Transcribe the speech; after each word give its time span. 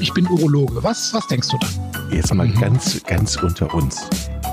ich 0.00 0.12
bin 0.14 0.26
Urologe. 0.26 0.82
Was, 0.82 1.12
was 1.12 1.26
denkst 1.26 1.48
du 1.48 1.58
dann? 1.58 2.10
Jetzt 2.10 2.34
mal 2.34 2.48
ganz, 2.48 3.02
ganz 3.04 3.36
unter 3.36 3.72
uns. 3.74 4.08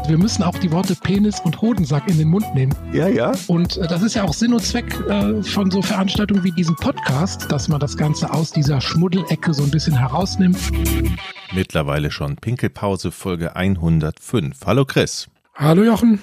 Wir 0.08 0.18
müssen 0.18 0.44
auch 0.44 0.58
die 0.58 0.72
Worte 0.72 0.96
Penis 0.96 1.40
und 1.40 1.62
Hodensack 1.62 2.10
in 2.10 2.18
den 2.18 2.28
Mund 2.28 2.46
nehmen. 2.54 2.74
Ja, 2.94 3.08
ja. 3.08 3.32
Und 3.48 3.78
äh, 3.78 3.88
das 3.88 4.04
ist 4.04 4.16
ja 4.16 4.24
auch 4.24 4.34
Sinn 4.34 4.54
und 4.54 4.64
Zweck 4.64 4.94
äh, 5.10 5.42
von 5.44 5.72
so 5.72 5.82
Veranstaltungen 5.82 6.44
wie 6.44 6.52
diesem 6.52 6.76
Podcast, 6.76 7.52
dass 7.52 7.68
man 7.68 7.80
das 7.80 7.98
Ganze 7.98 8.32
aus 8.32 8.52
dieser 8.52 8.82
Schmuddelecke 8.82 9.54
so 9.54 9.64
ein 9.64 9.72
bisschen 9.72 9.98
herausnimmt. 9.98 10.60
Mittlerweile 11.54 12.12
schon 12.12 12.36
Pinkelpause 12.36 13.12
Folge 13.12 13.56
105. 13.56 14.58
Hallo 14.66 14.86
Chris. 14.86 15.28
Hallo 15.56 15.84
Jochen. 15.84 16.20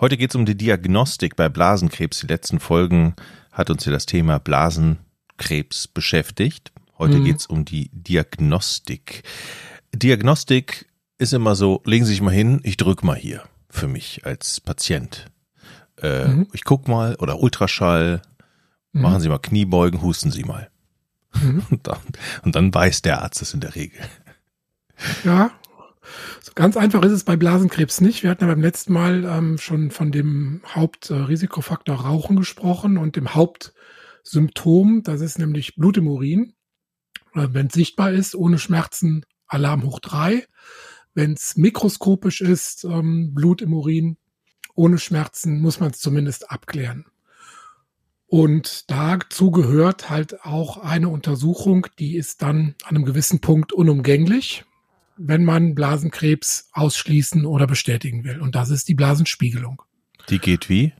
Heute 0.00 0.16
geht 0.16 0.30
es 0.30 0.36
um 0.36 0.44
die 0.44 0.56
Diagnostik 0.56 1.36
bei 1.36 1.48
Blasenkrebs. 1.48 2.20
Die 2.20 2.26
letzten 2.26 2.60
Folgen 2.60 3.14
hat 3.52 3.70
uns 3.70 3.84
ja 3.84 3.92
das 3.92 4.06
Thema 4.06 4.38
Blasenkrebs 4.38 5.88
beschäftigt. 5.88 6.72
Heute 6.98 7.18
mhm. 7.18 7.24
geht 7.24 7.38
es 7.38 7.46
um 7.46 7.64
die 7.64 7.90
Diagnostik. 7.92 9.22
Diagnostik 9.94 10.86
ist 11.18 11.32
immer 11.32 11.54
so, 11.54 11.82
legen 11.84 12.04
Sie 12.04 12.12
sich 12.12 12.22
mal 12.22 12.32
hin, 12.32 12.60
ich 12.62 12.76
drück 12.76 13.02
mal 13.02 13.16
hier 13.16 13.42
für 13.70 13.88
mich 13.88 14.24
als 14.24 14.60
Patient. 14.60 15.26
Äh, 16.00 16.28
mhm. 16.28 16.48
Ich 16.52 16.64
guck 16.64 16.88
mal 16.88 17.16
oder 17.16 17.40
Ultraschall, 17.40 18.22
mhm. 18.92 19.02
machen 19.02 19.20
Sie 19.20 19.28
mal 19.28 19.38
Kniebeugen, 19.38 20.02
husten 20.02 20.30
Sie 20.30 20.44
mal. 20.44 20.70
Mhm. 21.34 21.62
Und, 21.70 21.86
dann, 21.86 21.98
und 22.44 22.56
dann 22.56 22.72
weiß 22.72 23.02
der 23.02 23.22
Arzt 23.22 23.42
das 23.42 23.52
in 23.52 23.60
der 23.60 23.74
Regel. 23.74 24.00
Ja, 25.22 25.50
so 26.40 26.52
ganz 26.54 26.76
einfach 26.76 27.02
ist 27.02 27.12
es 27.12 27.24
bei 27.24 27.36
Blasenkrebs 27.36 28.00
nicht. 28.00 28.22
Wir 28.22 28.30
hatten 28.30 28.44
ja 28.44 28.50
beim 28.50 28.62
letzten 28.62 28.92
Mal 28.92 29.24
ähm, 29.24 29.58
schon 29.58 29.90
von 29.90 30.12
dem 30.12 30.62
Hauptrisikofaktor 30.66 31.96
Rauchen 31.96 32.36
gesprochen 32.36 32.96
und 32.98 33.16
dem 33.16 33.34
Hauptsymptom, 33.34 35.02
das 35.02 35.20
ist 35.20 35.38
nämlich 35.38 35.76
Blut 35.76 35.96
im 35.96 36.08
Urin. 36.08 36.54
Äh, 37.36 37.48
Wenn 37.52 37.66
es 37.66 37.74
sichtbar 37.74 38.12
ist, 38.12 38.34
ohne 38.34 38.58
Schmerzen, 38.58 39.24
Alarm 39.46 39.84
hoch 39.84 40.00
drei. 40.00 40.46
Wenn 41.14 41.32
es 41.32 41.56
mikroskopisch 41.56 42.40
ist, 42.40 42.84
ähm, 42.84 43.32
Blut 43.34 43.62
im 43.62 43.72
Urin, 43.72 44.16
ohne 44.74 44.98
Schmerzen, 44.98 45.60
muss 45.60 45.80
man 45.80 45.90
es 45.90 45.98
zumindest 45.98 46.50
abklären. 46.50 47.06
Und 48.26 48.90
dazu 48.90 49.50
gehört 49.50 50.10
halt 50.10 50.44
auch 50.44 50.78
eine 50.78 51.08
Untersuchung, 51.08 51.86
die 51.98 52.16
ist 52.16 52.42
dann 52.42 52.74
an 52.84 52.96
einem 52.96 53.04
gewissen 53.04 53.40
Punkt 53.40 53.72
unumgänglich, 53.72 54.64
wenn 55.16 55.44
man 55.44 55.74
Blasenkrebs 55.74 56.68
ausschließen 56.72 57.46
oder 57.46 57.66
bestätigen 57.66 58.24
will. 58.24 58.40
Und 58.40 58.56
das 58.56 58.70
ist 58.70 58.88
die 58.88 58.94
Blasenspiegelung. 58.94 59.82
Die 60.28 60.40
geht 60.40 60.68
wie? 60.68 60.92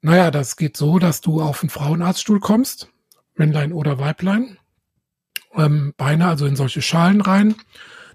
Naja, 0.00 0.30
das 0.30 0.56
geht 0.56 0.76
so, 0.76 0.98
dass 0.98 1.20
du 1.20 1.40
auf 1.40 1.62
einen 1.62 1.70
Frauenarztstuhl 1.70 2.40
kommst, 2.40 2.90
Männlein 3.36 3.72
oder 3.72 3.98
Weiblein, 3.98 4.58
ähm, 5.54 5.94
Beine 5.96 6.26
also 6.26 6.46
in 6.46 6.56
solche 6.56 6.82
Schalen 6.82 7.20
rein. 7.20 7.54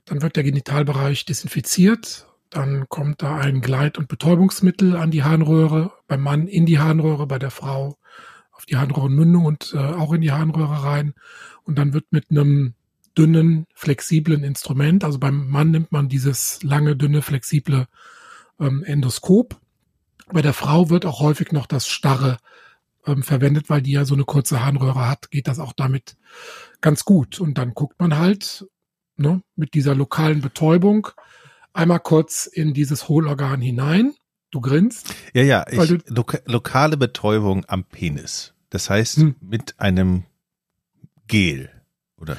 Dann 0.06 0.22
wird 0.22 0.36
der 0.36 0.44
Genitalbereich 0.44 1.26
desinfiziert. 1.26 2.28
Dann 2.50 2.90
kommt 2.90 3.22
da 3.22 3.38
ein 3.38 3.62
Gleit- 3.62 3.98
und 3.98 4.08
Betäubungsmittel 4.08 4.98
an 4.98 5.12
die 5.12 5.24
Harnröhre, 5.24 5.94
beim 6.08 6.22
Mann 6.22 6.48
in 6.48 6.66
die 6.66 6.80
Harnröhre, 6.80 7.28
bei 7.28 7.40
der 7.40 7.52
Frau 7.52 7.98
auf 8.52 8.66
die 8.66 8.78
Harnröhrenmündung 8.78 9.46
und 9.46 9.74
äh, 9.74 9.78
auch 9.78 10.12
in 10.14 10.22
die 10.22 10.32
Harnröhre 10.32 10.84
rein. 10.84 11.14
Und 11.64 11.78
dann 11.78 11.94
wird 11.94 12.12
mit 12.12 12.30
einem 12.30 12.74
dünnen, 13.18 13.66
flexiblen 13.74 14.44
Instrument, 14.44 15.04
also 15.04 15.20
beim 15.20 15.50
Mann 15.50 15.72
nimmt 15.72 15.92
man 15.92 16.10
dieses 16.10 16.64
lange, 16.64 16.96
dünne, 16.96 17.22
flexible 17.22 17.88
ähm, 18.60 18.84
Endoskop. 18.84 19.60
Bei 20.28 20.42
der 20.42 20.54
Frau 20.54 20.90
wird 20.90 21.06
auch 21.06 21.20
häufig 21.20 21.52
noch 21.52 21.66
das 21.66 21.88
starre 21.88 22.38
ähm, 23.06 23.24
verwendet, 23.24 23.70
weil 23.70 23.82
die 23.82 23.92
ja 23.92 24.06
so 24.06 24.14
eine 24.14 24.24
kurze 24.24 24.64
Harnröhre 24.64 25.08
hat, 25.08 25.32
geht 25.32 25.48
das 25.48 25.60
auch 25.60 25.74
damit 25.74 26.18
ganz 26.82 27.06
gut. 27.06 27.40
Und 27.40 27.58
dann 27.58 27.74
guckt 27.74 28.00
man 28.00 28.18
halt 28.18 28.66
ne, 29.18 29.42
mit 29.56 29.74
dieser 29.74 29.96
lokalen 29.96 30.42
Betäubung 30.42 31.08
einmal 31.74 32.00
kurz 32.00 32.46
in 32.46 32.74
dieses 32.74 33.08
Hohlorgan 33.08 33.62
hinein. 33.62 34.14
Du 34.52 34.60
grinst. 34.60 35.16
Ja, 35.34 35.44
ja, 35.44 35.66
ich, 35.70 36.04
loka 36.08 36.40
lokale 36.46 36.98
Betäubung 36.98 37.64
am 37.68 37.86
Penis. 37.86 38.54
Das 38.70 38.90
heißt 38.90 39.18
hm. 39.18 39.36
mit 39.40 39.80
einem 39.80 40.24
Gel, 41.28 41.70
oder? 42.18 42.36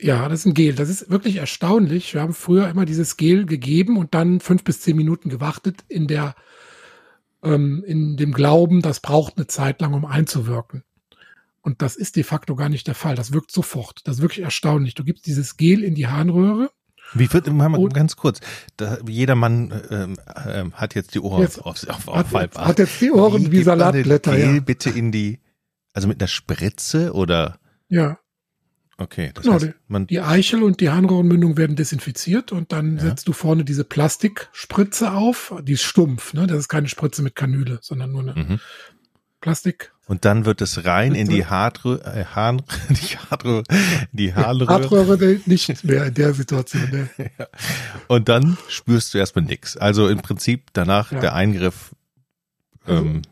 Ja, 0.00 0.28
das 0.28 0.40
ist 0.40 0.46
ein 0.46 0.54
Gel. 0.54 0.74
Das 0.74 0.88
ist 0.88 1.10
wirklich 1.10 1.36
erstaunlich. 1.36 2.14
Wir 2.14 2.22
haben 2.22 2.34
früher 2.34 2.68
immer 2.68 2.86
dieses 2.86 3.16
Gel 3.16 3.44
gegeben 3.46 3.98
und 3.98 4.14
dann 4.14 4.40
fünf 4.40 4.64
bis 4.64 4.80
zehn 4.80 4.96
Minuten 4.96 5.28
gewartet 5.28 5.84
in 5.88 6.06
der 6.06 6.34
ähm, 7.46 7.84
in 7.86 8.16
dem 8.16 8.32
Glauben, 8.32 8.82
das 8.82 9.00
braucht 9.00 9.36
eine 9.36 9.46
Zeit 9.46 9.80
lang, 9.80 9.94
um 9.94 10.04
einzuwirken. 10.04 10.82
Und 11.62 11.82
das 11.82 11.96
ist 11.96 12.16
de 12.16 12.22
facto 12.22 12.54
gar 12.54 12.68
nicht 12.68 12.86
der 12.86 12.94
Fall. 12.94 13.16
Das 13.16 13.32
wirkt 13.32 13.50
sofort. 13.50 14.02
Das 14.04 14.16
ist 14.16 14.22
wirklich 14.22 14.44
erstaunlich. 14.44 14.94
Du 14.94 15.04
gibst 15.04 15.26
dieses 15.26 15.56
Gel 15.56 15.82
in 15.82 15.94
die 15.94 16.06
Harnröhre. 16.06 16.70
Wie 17.14 17.32
wird, 17.32 17.52
mal 17.52 17.88
ganz 17.88 18.16
kurz, 18.16 18.40
da, 18.76 18.98
jeder 19.06 19.36
Mann 19.36 19.72
ähm, 19.90 20.16
ähm, 20.46 20.72
hat 20.74 20.94
jetzt 20.94 21.14
die 21.14 21.20
Ohren 21.20 21.42
jetzt, 21.42 21.58
auf, 21.58 21.88
auf, 21.88 22.08
auf 22.08 22.16
hat, 22.16 22.32
halb 22.32 22.58
Hat 22.58 22.78
jetzt 22.78 23.00
die 23.00 23.12
Ohren 23.12 23.46
wie, 23.46 23.52
wie 23.52 23.62
Salatblätter, 23.62 24.34
Gel 24.36 24.54
ja. 24.56 24.60
bitte 24.60 24.90
in 24.90 25.12
die, 25.12 25.40
also 25.92 26.08
mit 26.08 26.20
einer 26.20 26.28
Spritze 26.28 27.12
oder? 27.12 27.58
Ja. 27.88 28.18
Okay, 28.98 29.30
das 29.34 29.44
genau, 29.44 29.56
heißt, 29.56 29.74
man 29.88 30.06
die 30.06 30.20
Eichel 30.20 30.62
und 30.62 30.80
die 30.80 30.88
Harnröhrenmündung 30.88 31.58
werden 31.58 31.76
desinfiziert 31.76 32.50
und 32.50 32.72
dann 32.72 32.96
ja. 32.96 33.02
setzt 33.02 33.28
du 33.28 33.34
vorne 33.34 33.64
diese 33.64 33.84
Plastikspritze 33.84 35.12
auf. 35.12 35.54
Die 35.62 35.72
ist 35.72 35.82
stumpf, 35.82 36.32
ne? 36.32 36.46
Das 36.46 36.58
ist 36.58 36.68
keine 36.68 36.88
Spritze 36.88 37.22
mit 37.22 37.34
Kanüle, 37.34 37.78
sondern 37.82 38.12
nur 38.12 38.22
eine 38.22 38.34
mhm. 38.34 38.60
Plastik. 39.40 39.92
Und 40.06 40.24
dann 40.24 40.46
wird 40.46 40.62
es 40.62 40.84
rein 40.86 41.14
in 41.14 41.28
die 41.28 41.44
Haarröhre, 41.44 42.20
äh, 42.20 42.24
Hahn, 42.24 42.62
die 42.88 43.18
Haarröhre, 43.18 43.64
die 44.12 44.34
Haarröhre. 44.34 44.68
Haarröhre 44.68 45.40
nicht 45.44 45.84
mehr 45.84 46.06
in 46.06 46.14
der 46.14 46.32
Situation. 46.32 46.88
Ne? 46.90 47.10
ja. 47.38 47.46
Und 48.08 48.28
dann 48.30 48.56
spürst 48.68 49.12
du 49.12 49.18
erstmal 49.18 49.44
nix. 49.44 49.76
Also 49.76 50.08
im 50.08 50.22
Prinzip 50.22 50.70
danach 50.72 51.12
ja. 51.12 51.20
der 51.20 51.34
Eingriff. 51.34 51.94
Also 52.86 53.04
ähm, 53.04 53.22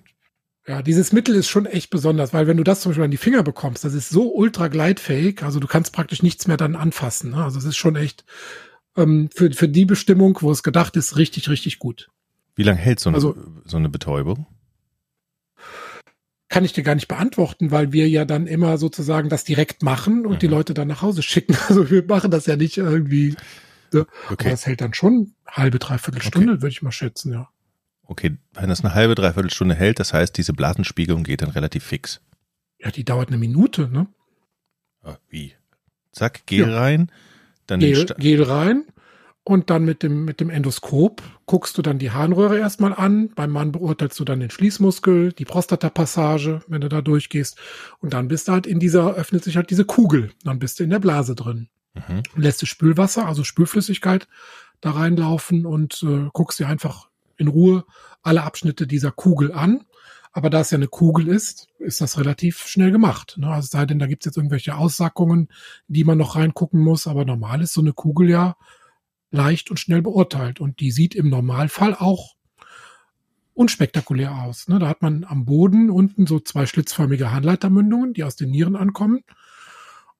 ja, 0.66 0.80
dieses 0.80 1.12
Mittel 1.12 1.34
ist 1.34 1.48
schon 1.48 1.66
echt 1.66 1.90
besonders, 1.90 2.32
weil 2.32 2.46
wenn 2.46 2.56
du 2.56 2.64
das 2.64 2.80
zum 2.80 2.90
Beispiel 2.90 3.04
an 3.04 3.10
die 3.10 3.18
Finger 3.18 3.42
bekommst, 3.42 3.84
das 3.84 3.92
ist 3.92 4.08
so 4.08 4.34
ultra 4.34 4.68
gleitfähig, 4.68 5.42
also 5.42 5.60
du 5.60 5.66
kannst 5.66 5.92
praktisch 5.92 6.22
nichts 6.22 6.46
mehr 6.46 6.56
dann 6.56 6.74
anfassen. 6.74 7.32
Ne? 7.32 7.44
Also 7.44 7.58
es 7.58 7.64
ist 7.64 7.76
schon 7.76 7.96
echt 7.96 8.24
ähm, 8.96 9.28
für, 9.34 9.52
für 9.52 9.68
die 9.68 9.84
Bestimmung, 9.84 10.38
wo 10.40 10.50
es 10.50 10.62
gedacht 10.62 10.96
ist, 10.96 11.18
richtig, 11.18 11.50
richtig 11.50 11.78
gut. 11.78 12.08
Wie 12.56 12.62
lange 12.62 12.78
hält 12.78 12.98
so 12.98 13.10
eine, 13.10 13.16
also, 13.16 13.36
so 13.64 13.76
eine 13.76 13.90
Betäubung? 13.90 14.46
Kann 16.48 16.64
ich 16.64 16.72
dir 16.72 16.84
gar 16.84 16.94
nicht 16.94 17.08
beantworten, 17.08 17.70
weil 17.70 17.92
wir 17.92 18.08
ja 18.08 18.24
dann 18.24 18.46
immer 18.46 18.78
sozusagen 18.78 19.28
das 19.28 19.44
direkt 19.44 19.82
machen 19.82 20.24
und 20.24 20.34
mhm. 20.34 20.38
die 20.38 20.46
Leute 20.46 20.72
dann 20.72 20.88
nach 20.88 21.02
Hause 21.02 21.22
schicken. 21.22 21.56
Also 21.68 21.90
wir 21.90 22.04
machen 22.04 22.30
das 22.30 22.46
ja 22.46 22.56
nicht 22.56 22.78
irgendwie. 22.78 23.36
Ne? 23.92 24.06
Okay. 24.30 24.36
Aber 24.38 24.50
das 24.50 24.64
hält 24.64 24.80
dann 24.80 24.94
schon 24.94 25.34
halbe, 25.46 25.78
dreiviertel 25.78 26.22
Stunde, 26.22 26.52
okay. 26.52 26.62
würde 26.62 26.72
ich 26.72 26.82
mal 26.82 26.92
schätzen, 26.92 27.32
ja. 27.32 27.50
Okay, 28.06 28.36
wenn 28.52 28.68
das 28.68 28.84
eine 28.84 28.94
halbe, 28.94 29.14
dreiviertel 29.14 29.50
Stunde 29.50 29.74
hält, 29.74 29.98
das 29.98 30.12
heißt, 30.12 30.36
diese 30.36 30.52
Blasenspiegelung 30.52 31.24
geht 31.24 31.42
dann 31.42 31.50
relativ 31.50 31.84
fix. 31.84 32.20
Ja, 32.78 32.90
die 32.90 33.04
dauert 33.04 33.28
eine 33.28 33.38
Minute, 33.38 33.88
ne? 33.88 34.06
Ah, 35.02 35.16
wie? 35.28 35.54
Zack, 36.12 36.46
Gel 36.46 36.68
ja. 36.68 36.76
rein, 36.76 37.10
dann 37.66 37.80
Gel, 37.80 38.06
Gel 38.18 38.42
rein 38.42 38.84
und 39.44 39.68
dann 39.68 39.84
mit 39.84 40.02
dem, 40.02 40.24
mit 40.24 40.40
dem 40.40 40.48
Endoskop 40.48 41.22
guckst 41.44 41.76
du 41.76 41.82
dann 41.82 41.98
die 41.98 42.10
Harnröhre 42.10 42.58
erstmal 42.58 42.94
an. 42.94 43.28
Beim 43.34 43.50
Mann 43.50 43.72
beurteilst 43.72 44.18
du 44.18 44.24
dann 44.24 44.40
den 44.40 44.50
Schließmuskel, 44.50 45.32
die 45.32 45.44
Prostatapassage, 45.44 46.62
wenn 46.66 46.80
du 46.80 46.88
da 46.88 47.02
durchgehst. 47.02 47.58
Und 48.00 48.14
dann 48.14 48.28
bist 48.28 48.48
du 48.48 48.52
halt 48.52 48.66
in 48.66 48.80
dieser, 48.80 49.14
öffnet 49.14 49.44
sich 49.44 49.56
halt 49.56 49.68
diese 49.68 49.84
Kugel. 49.84 50.32
Dann 50.44 50.58
bist 50.58 50.80
du 50.80 50.84
in 50.84 50.90
der 50.90 50.98
Blase 50.98 51.34
drin. 51.34 51.68
Mhm. 51.92 52.22
Lässt 52.36 52.62
du 52.62 52.66
Spülwasser, 52.66 53.26
also 53.26 53.44
Spülflüssigkeit, 53.44 54.28
da 54.80 54.92
reinlaufen 54.92 55.66
und 55.66 56.02
äh, 56.02 56.28
guckst 56.32 56.58
dir 56.58 56.68
einfach 56.68 57.10
in 57.36 57.48
Ruhe 57.48 57.84
alle 58.22 58.42
Abschnitte 58.42 58.86
dieser 58.86 59.10
Kugel 59.10 59.52
an. 59.52 59.84
Aber 60.32 60.50
da 60.50 60.60
es 60.60 60.72
ja 60.72 60.78
eine 60.78 60.88
Kugel 60.88 61.28
ist, 61.28 61.68
ist 61.78 62.00
das 62.00 62.18
relativ 62.18 62.66
schnell 62.66 62.90
gemacht. 62.90 63.36
Ne? 63.38 63.48
Also 63.48 63.68
sei 63.70 63.86
denn, 63.86 64.00
da 64.00 64.06
gibt 64.06 64.22
es 64.22 64.26
jetzt 64.26 64.36
irgendwelche 64.36 64.76
Aussackungen, 64.76 65.48
die 65.86 66.02
man 66.02 66.18
noch 66.18 66.34
reingucken 66.34 66.80
muss. 66.80 67.06
Aber 67.06 67.24
normal 67.24 67.62
ist 67.62 67.72
so 67.72 67.80
eine 67.80 67.92
Kugel 67.92 68.30
ja 68.30 68.56
leicht 69.30 69.70
und 69.70 69.78
schnell 69.78 70.02
beurteilt. 70.02 70.60
Und 70.60 70.80
die 70.80 70.90
sieht 70.90 71.14
im 71.14 71.28
Normalfall 71.28 71.94
auch 71.94 72.34
unspektakulär 73.54 74.34
aus. 74.42 74.66
Ne? 74.68 74.80
Da 74.80 74.88
hat 74.88 75.02
man 75.02 75.24
am 75.24 75.44
Boden 75.44 75.90
unten 75.90 76.26
so 76.26 76.40
zwei 76.40 76.66
schlitzförmige 76.66 77.30
Harnleitermündungen, 77.30 78.12
die 78.12 78.24
aus 78.24 78.36
den 78.36 78.50
Nieren 78.50 78.76
ankommen. 78.76 79.20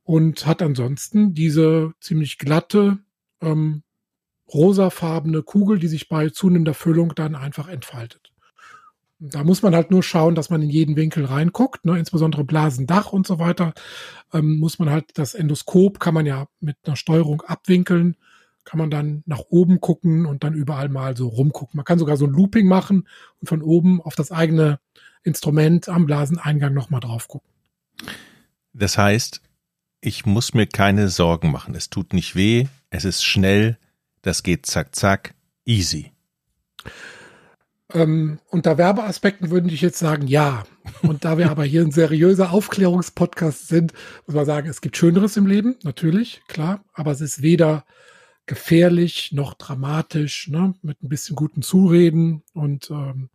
Und 0.04 0.46
hat 0.46 0.62
ansonsten 0.62 1.34
diese 1.34 1.92
ziemlich 1.98 2.38
glatte, 2.38 2.98
ähm, 3.40 3.82
rosafarbene 4.52 5.42
Kugel, 5.42 5.78
die 5.78 5.88
sich 5.88 6.08
bei 6.08 6.30
zunehmender 6.30 6.74
Füllung 6.74 7.14
dann 7.14 7.34
einfach 7.34 7.68
entfaltet. 7.68 8.32
Da 9.20 9.42
muss 9.44 9.62
man 9.62 9.74
halt 9.74 9.90
nur 9.90 10.02
schauen, 10.02 10.34
dass 10.34 10.50
man 10.50 10.60
in 10.60 10.70
jeden 10.70 10.96
Winkel 10.96 11.24
reinguckt, 11.24 11.84
ne? 11.84 11.98
insbesondere 11.98 12.44
Blasendach 12.44 13.12
und 13.12 13.26
so 13.26 13.38
weiter. 13.38 13.72
Ähm, 14.32 14.58
muss 14.58 14.78
man 14.78 14.90
halt 14.90 15.06
das 15.14 15.34
Endoskop, 15.34 16.00
kann 16.00 16.14
man 16.14 16.26
ja 16.26 16.46
mit 16.60 16.76
einer 16.84 16.96
Steuerung 16.96 17.40
abwinkeln, 17.42 18.16
kann 18.64 18.78
man 18.78 18.90
dann 18.90 19.22
nach 19.24 19.40
oben 19.48 19.80
gucken 19.80 20.26
und 20.26 20.44
dann 20.44 20.54
überall 20.54 20.88
mal 20.88 21.16
so 21.16 21.28
rumgucken. 21.28 21.76
Man 21.76 21.84
kann 21.84 21.98
sogar 21.98 22.16
so 22.16 22.26
ein 22.26 22.32
Looping 22.32 22.66
machen 22.66 23.08
und 23.40 23.48
von 23.48 23.62
oben 23.62 24.02
auf 24.02 24.14
das 24.14 24.32
eigene 24.32 24.78
Instrument 25.22 25.88
am 25.88 26.06
Blaseneingang 26.06 26.74
nochmal 26.74 27.00
drauf 27.00 27.28
gucken. 27.28 27.48
Das 28.72 28.98
heißt, 28.98 29.40
ich 30.00 30.26
muss 30.26 30.52
mir 30.52 30.66
keine 30.66 31.08
Sorgen 31.08 31.50
machen. 31.50 31.74
Es 31.74 31.88
tut 31.88 32.12
nicht 32.12 32.36
weh, 32.36 32.66
es 32.90 33.04
ist 33.04 33.24
schnell, 33.24 33.78
das 34.24 34.42
geht 34.42 34.66
zack, 34.66 34.94
zack, 34.96 35.34
easy. 35.66 36.12
Ähm, 37.92 38.38
unter 38.48 38.78
Werbeaspekten 38.78 39.50
würde 39.50 39.68
ich 39.68 39.82
jetzt 39.82 39.98
sagen, 39.98 40.26
ja. 40.26 40.64
Und 41.02 41.24
da 41.24 41.38
wir 41.38 41.50
aber 41.50 41.64
hier 41.64 41.82
ein 41.82 41.92
seriöser 41.92 42.50
Aufklärungspodcast 42.52 43.68
sind, 43.68 43.92
muss 44.26 44.34
man 44.34 44.46
sagen, 44.46 44.68
es 44.68 44.80
gibt 44.80 44.96
Schöneres 44.96 45.36
im 45.36 45.46
Leben, 45.46 45.76
natürlich, 45.82 46.42
klar. 46.48 46.82
Aber 46.94 47.12
es 47.12 47.20
ist 47.20 47.42
weder 47.42 47.84
gefährlich 48.46 49.32
noch 49.32 49.54
dramatisch, 49.54 50.48
ne? 50.48 50.74
mit 50.82 51.02
ein 51.02 51.08
bisschen 51.08 51.36
guten 51.36 51.62
Zureden 51.62 52.42
und 52.52 52.90
ähm, 52.90 53.28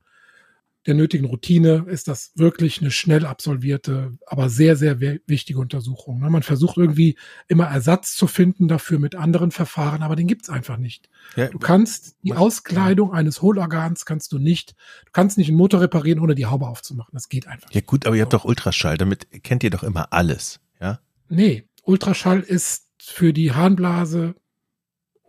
der 0.85 0.93
nötigen 0.93 1.25
Routine 1.25 1.85
ist 1.87 2.07
das 2.07 2.31
wirklich 2.35 2.79
eine 2.79 2.91
schnell 2.91 3.25
absolvierte, 3.25 4.17
aber 4.25 4.49
sehr, 4.49 4.75
sehr 4.75 4.99
wichtige 5.01 5.59
Untersuchung. 5.59 6.19
Ne? 6.19 6.29
Man 6.29 6.43
versucht 6.43 6.77
irgendwie 6.77 7.17
immer 7.47 7.65
Ersatz 7.65 8.15
zu 8.15 8.27
finden 8.27 8.67
dafür 8.67 8.97
mit 8.97 9.15
anderen 9.15 9.51
Verfahren, 9.51 10.03
aber 10.03 10.15
den 10.15 10.27
gibt's 10.27 10.49
einfach 10.49 10.77
nicht. 10.77 11.09
Ja, 11.35 11.47
du 11.47 11.59
kannst 11.59 12.15
die 12.23 12.33
Auskleidung 12.33 13.13
eines 13.13 13.41
Hohlorgans 13.41 14.05
kannst 14.05 14.31
du 14.31 14.39
nicht, 14.39 14.75
du 15.05 15.11
kannst 15.11 15.37
nicht 15.37 15.49
einen 15.49 15.57
Motor 15.57 15.81
reparieren, 15.81 16.19
ohne 16.19 16.35
die 16.35 16.45
Haube 16.45 16.67
aufzumachen. 16.67 17.11
Das 17.13 17.27
geht 17.27 17.47
einfach. 17.47 17.69
Ja 17.71 17.81
gut, 17.81 18.05
aber 18.05 18.15
ihr 18.15 18.21
habt 18.21 18.33
doch 18.33 18.45
Ultraschall, 18.45 18.97
damit 18.97 19.27
kennt 19.43 19.63
ihr 19.63 19.69
doch 19.69 19.83
immer 19.83 20.13
alles, 20.13 20.59
ja? 20.79 20.99
Nee, 21.27 21.65
Ultraschall 21.83 22.39
ist 22.39 22.87
für 23.01 23.33
die 23.33 23.51
Harnblase 23.51 24.35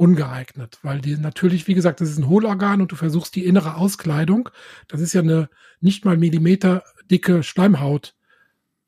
ungeeignet, 0.01 0.79
weil 0.83 1.03
die 1.03 1.19
natürlich, 1.19 1.69
wie 1.69 1.75
gesagt, 1.75 2.01
das 2.01 2.09
ist 2.09 2.17
ein 2.19 2.29
Hohlorgan 2.29 2.81
und 2.81 2.91
du 2.91 2.97
versuchst 2.97 3.37
die 3.37 3.45
innere 3.45 3.77
Auskleidung, 3.77 4.49
das 4.89 5.03
ist 5.03 5.13
ja 5.13 5.21
eine 5.21 5.51
nicht 5.81 6.07
mal 6.07 6.17
Millimeter 6.17 6.83
dicke 7.11 7.43
Schleimhaut 7.43 8.15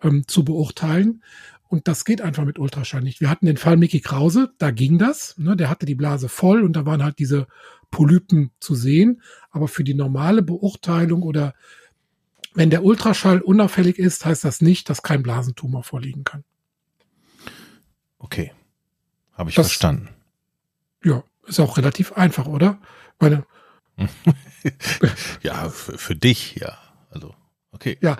ähm, 0.02 0.26
zu 0.26 0.42
beurteilen. 0.42 1.22
Und 1.68 1.86
das 1.86 2.06
geht 2.06 2.22
einfach 2.22 2.46
mit 2.46 2.58
Ultraschall 2.58 3.02
nicht. 3.02 3.20
Wir 3.20 3.28
hatten 3.28 3.44
den 3.44 3.58
Fall 3.58 3.76
Mickey 3.76 4.00
Krause, 4.00 4.54
da 4.56 4.70
ging 4.70 4.98
das. 4.98 5.36
Ne, 5.36 5.54
der 5.54 5.68
hatte 5.68 5.84
die 5.84 5.94
Blase 5.94 6.30
voll 6.30 6.62
und 6.62 6.74
da 6.74 6.86
waren 6.86 7.02
halt 7.02 7.18
diese 7.18 7.46
Polypen 7.90 8.50
zu 8.58 8.74
sehen. 8.74 9.20
Aber 9.50 9.68
für 9.68 9.84
die 9.84 9.94
normale 9.94 10.42
Beurteilung 10.42 11.22
oder 11.22 11.54
wenn 12.54 12.70
der 12.70 12.84
Ultraschall 12.84 13.40
unauffällig 13.42 13.98
ist, 13.98 14.24
heißt 14.24 14.44
das 14.44 14.62
nicht, 14.62 14.88
dass 14.88 15.02
kein 15.02 15.22
Blasentumor 15.22 15.82
vorliegen 15.82 16.24
kann. 16.24 16.44
Okay, 18.18 18.52
habe 19.34 19.50
ich 19.50 19.56
das, 19.56 19.66
verstanden. 19.66 20.08
Ja, 21.04 21.24
ist 21.46 21.60
auch 21.60 21.76
relativ 21.76 22.12
einfach, 22.12 22.46
oder? 22.46 22.78
Meine. 23.18 23.44
ja, 25.42 25.68
für, 25.68 25.98
für 25.98 26.16
dich, 26.16 26.56
ja. 26.56 26.78
Also, 27.10 27.34
okay. 27.72 27.98
Ja, 28.00 28.16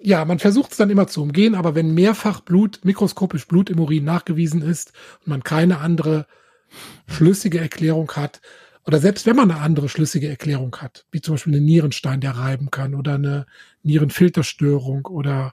ja, 0.00 0.24
man 0.24 0.38
versucht 0.38 0.72
es 0.72 0.76
dann 0.76 0.90
immer 0.90 1.06
zu 1.06 1.22
umgehen, 1.22 1.54
aber 1.54 1.74
wenn 1.74 1.94
mehrfach 1.94 2.40
Blut, 2.40 2.80
mikroskopisch 2.84 3.46
Blut 3.46 3.70
im 3.70 3.80
Urin 3.80 4.04
nachgewiesen 4.04 4.62
ist 4.62 4.92
und 5.20 5.28
man 5.28 5.42
keine 5.42 5.78
andere 5.78 6.26
schlüssige 7.06 7.60
Erklärung 7.60 8.10
hat, 8.12 8.40
oder 8.86 9.00
selbst 9.00 9.26
wenn 9.26 9.36
man 9.36 9.50
eine 9.50 9.60
andere 9.60 9.90
schlüssige 9.90 10.28
Erklärung 10.28 10.74
hat, 10.76 11.04
wie 11.10 11.20
zum 11.20 11.34
Beispiel 11.34 11.54
einen 11.54 11.66
Nierenstein, 11.66 12.22
der 12.22 12.32
reiben 12.32 12.70
kann, 12.70 12.94
oder 12.94 13.16
eine 13.16 13.46
Nierenfilterstörung 13.82 15.04
oder 15.04 15.52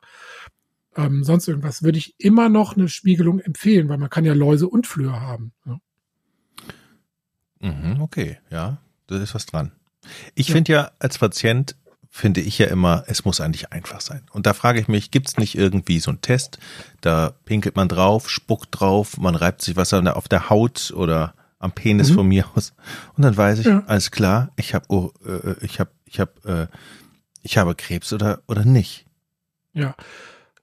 ähm, 0.96 1.24
sonst 1.25 1.48
irgendwas, 1.50 1.84
würde 1.84 1.98
ich 1.98 2.16
immer 2.18 2.48
noch 2.48 2.78
eine 2.78 2.88
Spiegelung 2.88 3.40
empfehlen, 3.40 3.90
weil 3.90 3.98
man 3.98 4.10
kann 4.10 4.24
ja 4.24 4.34
Läuse 4.34 4.69
und 4.69 4.88
Flöhe 4.88 5.19
haben. 5.19 5.52
Ne? 5.66 5.81
Mhm, 7.66 8.02
okay, 8.02 8.38
ja, 8.50 8.78
da 9.08 9.18
ist 9.18 9.36
was 9.36 9.46
dran. 9.46 9.72
Ich 10.36 10.50
ja. 10.50 10.54
finde 10.54 10.72
ja 10.72 10.92
als 11.00 11.18
Patient 11.18 11.76
finde 12.10 12.40
ich 12.40 12.58
ja 12.60 12.68
immer, 12.68 13.04
es 13.08 13.26
muss 13.26 13.42
eigentlich 13.42 13.74
einfach 13.74 14.00
sein. 14.00 14.22
Und 14.32 14.46
da 14.46 14.54
frage 14.54 14.80
ich 14.80 14.88
mich, 14.88 15.12
gibt 15.12 15.28
es 15.28 15.38
nicht 15.38 15.58
irgendwie 15.58 16.00
so 16.00 16.12
einen 16.12 16.22
Test? 16.22 16.60
Da 17.02 17.34
pinkelt 17.44 17.76
man 17.76 17.90
drauf, 17.90 18.30
spuckt 18.30 18.80
drauf, 18.80 19.18
man 19.18 19.36
reibt 19.36 19.62
sich 19.62 19.76
was 19.76 19.94
auf 19.94 20.30
der 20.30 20.50
Haut 20.50 20.94
oder 20.96 21.34
am 21.60 21.74
Penis 21.74 22.12
mhm. 22.12 22.16
von 22.16 22.28
mir 22.28 22.46
aus. 22.56 22.74
Und 23.18 23.24
dann 23.24 23.36
weiß 23.36 23.60
ich, 23.60 23.66
ja. 23.66 23.84
alles 23.88 24.12
klar, 24.12 24.52
ich 24.56 24.74
habe 24.74 24.86
oh, 24.88 25.12
äh, 25.26 25.56
ich 25.66 25.82
habe 25.82 25.90
ich 26.06 26.22
habe 26.22 26.70
äh, 26.72 26.78
ich 27.42 27.58
habe 27.58 27.76
Krebs 27.76 28.14
oder 28.14 28.42
oder 28.48 28.64
nicht. 28.64 29.06
Ja. 29.74 29.96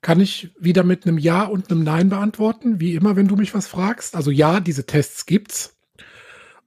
Kann 0.00 0.20
ich 0.20 0.50
wieder 0.58 0.84
mit 0.84 1.06
einem 1.06 1.18
Ja 1.18 1.44
und 1.44 1.70
einem 1.70 1.84
Nein 1.84 2.08
beantworten, 2.08 2.80
wie 2.80 2.94
immer, 2.94 3.14
wenn 3.14 3.28
du 3.28 3.36
mich 3.36 3.54
was 3.54 3.66
fragst. 3.66 4.16
Also 4.16 4.30
ja, 4.30 4.58
diese 4.58 4.86
Tests 4.86 5.26
gibt's. 5.26 5.74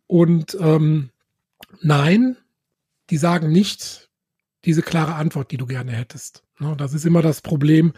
Und 0.08 0.58
ähm, 0.60 1.10
nein, 1.82 2.38
die 3.10 3.18
sagen 3.18 3.52
nicht 3.52 4.10
diese 4.66 4.82
klare 4.82 5.16
Antwort, 5.16 5.52
die 5.52 5.58
du 5.58 5.66
gerne 5.66 5.92
hättest. 5.92 6.44
Ne, 6.60 6.76
das 6.78 6.94
ist 6.94 7.06
immer 7.06 7.22
das 7.22 7.42
Problem 7.42 7.94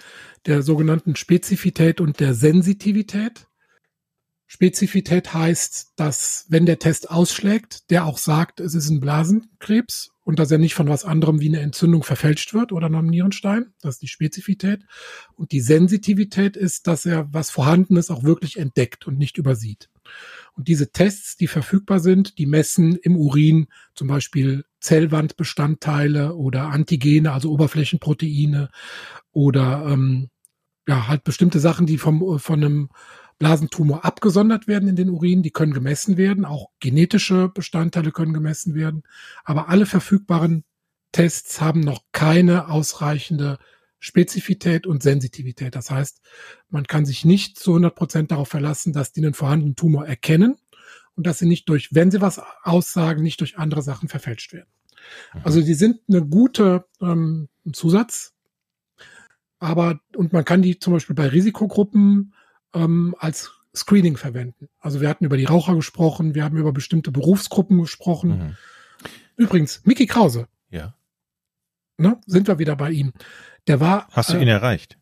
der 0.46 0.64
sogenannten 0.64 1.16
Spezifität 1.16 2.02
und 2.02 2.20
der 2.20 2.34
Sensitivität. 2.34 3.48
Spezifität 4.48 5.34
heißt, 5.34 5.94
dass 5.98 6.46
wenn 6.50 6.66
der 6.66 6.80
Test 6.80 7.12
ausschlägt, 7.12 7.90
der 7.90 8.06
auch 8.06 8.18
sagt, 8.18 8.62
es 8.62 8.74
ist 8.74 8.90
ein 8.90 9.02
Blasenkrebs 9.02 10.12
und 10.24 10.40
dass 10.40 10.52
er 10.52 10.58
nicht 10.58 10.74
von 10.74 10.88
was 10.88 11.04
anderem 11.04 11.42
wie 11.42 11.50
eine 11.50 11.60
Entzündung 11.60 12.04
verfälscht 12.04 12.54
wird 12.54 12.72
oder 12.72 12.88
einem 12.88 13.08
Nierenstein. 13.08 13.74
Das 13.82 13.96
ist 13.96 14.02
die 14.02 14.08
Spezifität. 14.08 14.86
Und 15.36 15.52
die 15.52 15.60
Sensitivität 15.60 16.56
ist, 16.56 16.88
dass 16.88 17.06
er 17.06 17.32
was 17.34 17.50
Vorhandenes 17.50 18.10
auch 18.10 18.24
wirklich 18.24 18.58
entdeckt 18.58 19.06
und 19.06 19.18
nicht 19.18 19.38
übersieht. 19.38 19.90
Und 20.54 20.68
diese 20.68 20.92
Tests, 20.92 21.38
die 21.38 21.48
verfügbar 21.48 22.00
sind, 22.00 22.38
die 22.38 22.48
messen 22.48 22.96
im 22.96 23.16
Urin 23.16 23.68
zum 23.94 24.08
Beispiel 24.08 24.66
Zellwandbestandteile 24.80 26.36
oder 26.36 26.70
Antigene, 26.70 27.32
also 27.32 27.52
Oberflächenproteine 27.52 28.70
oder 29.32 29.86
ähm, 29.88 30.30
ja 30.88 31.08
halt 31.08 31.24
bestimmte 31.24 31.60
Sachen, 31.60 31.86
die 31.86 31.98
vom 31.98 32.40
von 32.40 32.64
einem 32.64 32.90
Blasentumor 33.38 34.04
abgesondert 34.04 34.68
werden 34.68 34.90
in 34.90 34.96
den 34.96 35.10
Urin, 35.10 35.44
die 35.44 35.52
können 35.52 35.74
gemessen 35.74 36.18
werden, 36.18 36.44
auch 36.44 36.70
genetische 36.80 37.50
Bestandteile 37.50 38.12
können 38.12 38.34
gemessen 38.34 38.74
werden, 38.74 39.04
aber 39.44 39.70
alle 39.70 39.86
verfügbaren 39.86 40.64
Tests 41.12 41.62
haben 41.62 41.82
noch 41.82 42.02
keine 42.12 42.70
ausreichende 42.70 43.60
Spezifität 44.00 44.86
und 44.86 45.02
Sensitivität. 45.02 45.76
Das 45.76 45.90
heißt, 45.90 46.22
man 46.70 46.86
kann 46.86 47.06
sich 47.06 47.26
nicht 47.26 47.58
zu 47.58 47.72
100 47.72 47.96
Prozent 47.96 48.32
darauf 48.32 48.50
verlassen, 48.50 48.94
dass 48.94 49.12
die 49.12 49.24
einen 49.24 49.34
vorhandenen 49.34 49.76
Tumor 49.76 50.06
erkennen 50.06 50.56
und 51.16 51.26
dass 51.26 51.40
sie 51.40 51.48
nicht 51.48 51.68
durch, 51.70 51.94
wenn 51.94 52.12
sie 52.12 52.22
was 52.22 52.42
aussagen, 52.64 53.24
nicht 53.24 53.42
durch 53.42 53.58
andere 53.58 53.82
Sachen 53.82 54.08
verfälscht 54.08 54.54
werden. 54.54 54.70
Mhm. 55.34 55.42
Also 55.44 55.62
die 55.62 55.74
sind 55.74 56.02
eine 56.08 56.26
gute 56.26 56.86
ähm, 57.02 57.50
Zusatz, 57.74 58.34
aber 59.60 60.00
und 60.16 60.34
man 60.34 60.46
kann 60.46 60.62
die 60.62 60.80
zum 60.80 60.94
Beispiel 60.94 61.16
bei 61.16 61.28
Risikogruppen 61.28 62.34
ähm, 62.74 63.16
als 63.18 63.52
Screening 63.76 64.18
verwenden. 64.18 64.70
Also 64.80 65.02
wir 65.02 65.10
hatten 65.10 65.26
über 65.26 65.38
die 65.38 65.46
Raucher 65.46 65.76
gesprochen, 65.76 66.36
wir 66.36 66.44
haben 66.44 66.58
über 66.58 66.74
bestimmte 66.74 67.12
Berufsgruppen 67.12 67.80
gesprochen. 67.80 68.30
Mhm. 68.30 68.58
Übrigens, 69.36 69.82
Mickey 69.86 70.06
Krause. 70.06 70.48
Ja. 70.70 70.96
Ne, 71.98 72.20
sind 72.28 72.48
wir 72.48 72.60
wieder 72.60 72.76
bei 72.76 72.92
ihm. 72.92 73.14
Der 73.68 73.80
war. 73.80 74.08
Hast 74.12 74.32
du 74.32 74.38
ihn 74.38 74.48
äh, 74.48 74.52
erreicht? 74.52 74.98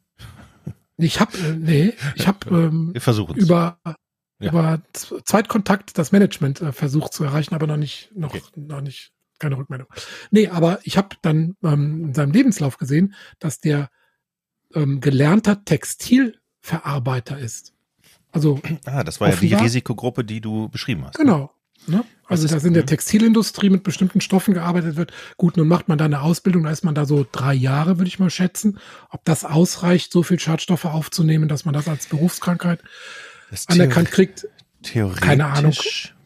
Ich 0.98 1.19
habe, 1.19 1.38
äh, 1.38 1.53
nee, 1.53 1.93
ich 2.15 2.27
habe 2.27 2.50
ähm, 2.50 2.93
über 3.36 3.79
ja. 4.39 4.50
über 4.50 4.81
Zweitkontakt 4.93 5.98
das 5.98 6.12
Management 6.12 6.62
äh, 6.62 6.72
versucht 6.72 7.13
zu 7.13 7.24
erreichen, 7.24 7.55
aber 7.55 7.67
noch 7.67 7.77
nicht, 7.77 8.12
noch, 8.15 8.34
okay. 8.34 8.41
noch 8.55 8.81
nicht, 8.81 9.13
keine 9.39 9.57
Rückmeldung. 9.57 9.88
Nee, 10.31 10.48
aber 10.48 10.79
ich 10.84 10.98
habe 10.98 11.15
dann 11.22 11.55
ähm, 11.63 12.05
in 12.05 12.13
seinem 12.13 12.31
Lebenslauf 12.31 12.77
gesehen, 12.77 13.13
dass 13.39 13.60
der 13.60 13.89
ähm, 14.74 15.00
gelernter 15.00 15.63
Textilverarbeiter 15.63 17.38
ist. 17.38 17.74
Also 18.31 18.60
ah, 18.86 19.03
das 19.03 19.22
war 19.22 19.29
ja 19.29 19.36
die 19.36 19.53
Risikogruppe, 19.53 20.25
die 20.25 20.41
du 20.41 20.67
beschrieben 20.67 21.05
hast. 21.05 21.17
Ne? 21.17 21.25
Genau. 21.25 21.51
Ne? 21.88 22.04
Also, 22.27 22.48
dass 22.48 22.63
in 22.63 22.74
der 22.74 22.88
Textilindustrie 22.88 23.70
mit 23.70 23.84
bestimmten 23.84 24.20
Stoffen 24.20 24.56
gearbeitet 24.56 24.96
wird. 24.96 25.13
Gut, 25.38 25.58
nun 25.58 25.68
macht 25.68 25.88
man 25.88 26.00
da 26.00 26.06
eine 26.06 26.22
Ausbildung, 26.22 26.63
da 26.63 26.72
ist 26.72 26.84
man 26.84 26.96
da 26.96 27.06
so 27.06 27.25
drei 27.32 27.54
Jahre, 27.54 28.00
würde 28.00 28.08
ich 28.08 28.18
mal 28.18 28.32
schätzen. 28.32 28.80
Ob 29.12 29.24
das 29.25 29.46
ausreicht, 29.46 30.12
so 30.12 30.24
viel 30.24 30.39
Schadstoffe 30.39 30.86
aufzunehmen, 30.86 31.48
dass 31.48 31.65
man 31.65 31.74
das 31.74 31.88
als 31.88 32.08
Berufskrankheit 32.08 32.80
anerkannt 33.68 34.10
kriegt. 34.10 34.48
Theoretisch, 34.82 35.22
keine 35.22 35.46
Ahnung. 35.46 35.74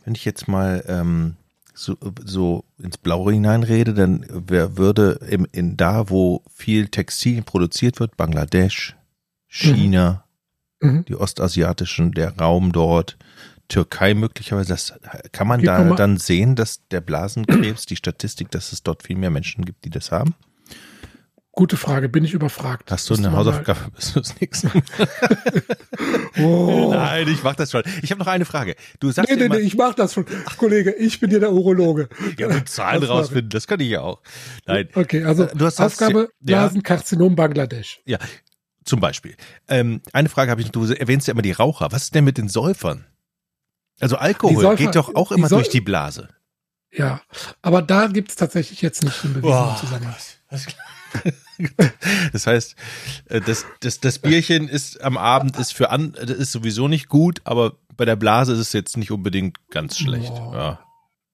Wenn 0.06 0.16
ich 0.16 0.24
jetzt 0.24 0.48
mal 0.48 0.84
ähm, 0.88 1.36
so, 1.74 1.98
so 2.24 2.66
ins 2.78 2.98
Blaue 2.98 3.34
hineinrede, 3.34 3.94
dann 3.94 4.26
wer 4.30 4.78
würde 4.78 5.20
im, 5.30 5.48
in 5.52 5.76
da, 5.76 6.10
wo 6.10 6.44
viel 6.54 6.88
Textil 6.88 7.42
produziert 7.42 8.00
wird, 8.00 8.18
Bangladesch, 8.18 8.96
China, 9.48 10.24
mhm. 10.82 10.90
mhm. 10.90 11.06
die 11.06 11.16
ostasiatischen, 11.16 12.14
der 12.14 12.38
Raum 12.38 12.72
dort, 12.72 13.18
Türkei 13.70 14.14
möglicherweise, 14.16 14.70
das 14.70 14.94
kann 15.32 15.48
man 15.48 15.62
da 15.62 15.94
dann 15.94 16.18
sehen, 16.18 16.56
dass 16.56 16.88
der 16.90 17.02
Blasenkrebs, 17.02 17.86
die 17.86 17.96
Statistik, 17.96 18.52
dass 18.52 18.74
es 18.74 18.84
dort 18.84 19.04
viel 19.04 19.16
mehr 19.16 19.30
Menschen 19.30 19.64
gibt, 19.64 19.86
die 19.86 19.90
das 19.90 20.12
haben? 20.12 20.36
Gute 21.52 21.78
Frage, 21.78 22.08
bin 22.08 22.24
ich 22.24 22.34
überfragt. 22.34 22.90
Hast 22.90 23.10
du 23.10 23.16
eine 23.16 23.32
Hausaufgabe 23.34 23.92
bis 23.96 24.12
fürs 24.12 24.40
nächste 24.40 24.72
oh. 26.42 26.92
Nein, 26.94 27.28
ich 27.28 27.44
mach 27.44 27.56
das 27.56 27.72
schon. 27.72 27.84
Ich 28.02 28.12
habe 28.12 28.20
noch 28.20 28.28
eine 28.28 28.46
Frage. 28.46 28.76
Du 29.00 29.12
sagst 29.12 29.30
nee, 29.30 29.36
nee, 29.36 29.46
immer, 29.46 29.56
nee, 29.56 29.62
ich 29.62 29.76
mach 29.76 29.94
das 29.94 30.14
schon. 30.14 30.26
Ach, 30.46 30.58
Kollege, 30.58 30.94
ich 30.94 31.20
bin 31.20 31.30
dir 31.30 31.40
der 31.40 31.52
Urologe. 31.52 32.08
Ja, 32.38 32.48
mit 32.48 32.70
Zahlen 32.70 33.02
das 33.02 33.10
rausfinden, 33.10 33.50
das 33.50 33.68
kann 33.68 33.82
ich 33.82 33.90
ja 33.90 34.02
auch. 34.02 34.22
Nein. 34.68 34.88
Okay, 34.94 35.24
also 35.24 35.48
du 35.48 35.66
hast, 35.66 35.82
Aufgabe 35.82 36.30
ja, 36.40 36.60
Blasenkarzinom 36.62 37.36
Bangladesch. 37.36 38.00
Ja, 38.06 38.20
Zum 38.86 39.02
Beispiel. 39.02 39.36
Ähm, 39.68 40.02
eine 40.14 40.30
Frage 40.30 40.52
habe 40.52 40.62
ich 40.62 40.68
noch, 40.68 40.72
du 40.72 40.86
erwähnst 40.86 41.28
ja 41.28 41.34
immer 41.34 41.42
die 41.42 41.52
Raucher. 41.52 41.90
Was 41.92 42.04
ist 42.04 42.16
denn 42.16 42.24
mit 42.24 42.38
den 42.38 42.48
Säufern? 42.48 43.06
Also 44.00 44.18
Alkohol 44.18 44.64
Säufer- 44.64 44.76
geht 44.86 44.96
doch 44.96 45.14
auch 45.16 45.30
die 45.30 45.36
immer 45.36 45.48
Säu- 45.48 45.56
durch 45.56 45.70
die 45.70 45.82
Blase. 45.82 46.30
Ja, 46.92 47.22
aber 47.62 47.82
da 47.82 48.08
gibt 48.08 48.30
es 48.32 48.36
tatsächlich 48.36 48.82
jetzt 48.82 49.04
nicht 49.04 49.24
den 49.24 49.34
bewiesenen 49.34 49.52
Boah, 49.54 49.78
Zusammenhang. 49.80 50.16
Das 52.32 52.48
heißt, 52.48 52.76
äh, 53.26 53.42
das, 53.42 53.66
das, 53.82 54.00
das 54.00 54.20
Bierchen 54.20 54.70
ist 54.70 55.02
am 55.04 55.18
Abend 55.18 55.58
ist 55.58 55.74
für 55.74 55.90
an, 55.90 56.14
das 56.14 56.30
ist 56.38 56.52
sowieso 56.54 56.88
nicht 56.88 57.10
gut, 57.10 57.42
aber 57.44 57.74
bei 57.98 58.06
der 58.06 58.16
Blase 58.16 58.54
ist 58.54 58.60
es 58.60 58.74
jetzt 58.74 58.96
nicht 58.96 59.12
unbedingt 59.12 59.58
ganz 59.70 59.98
schlecht. 59.98 60.30
Boah. 60.34 60.56
Ja. 60.56 60.80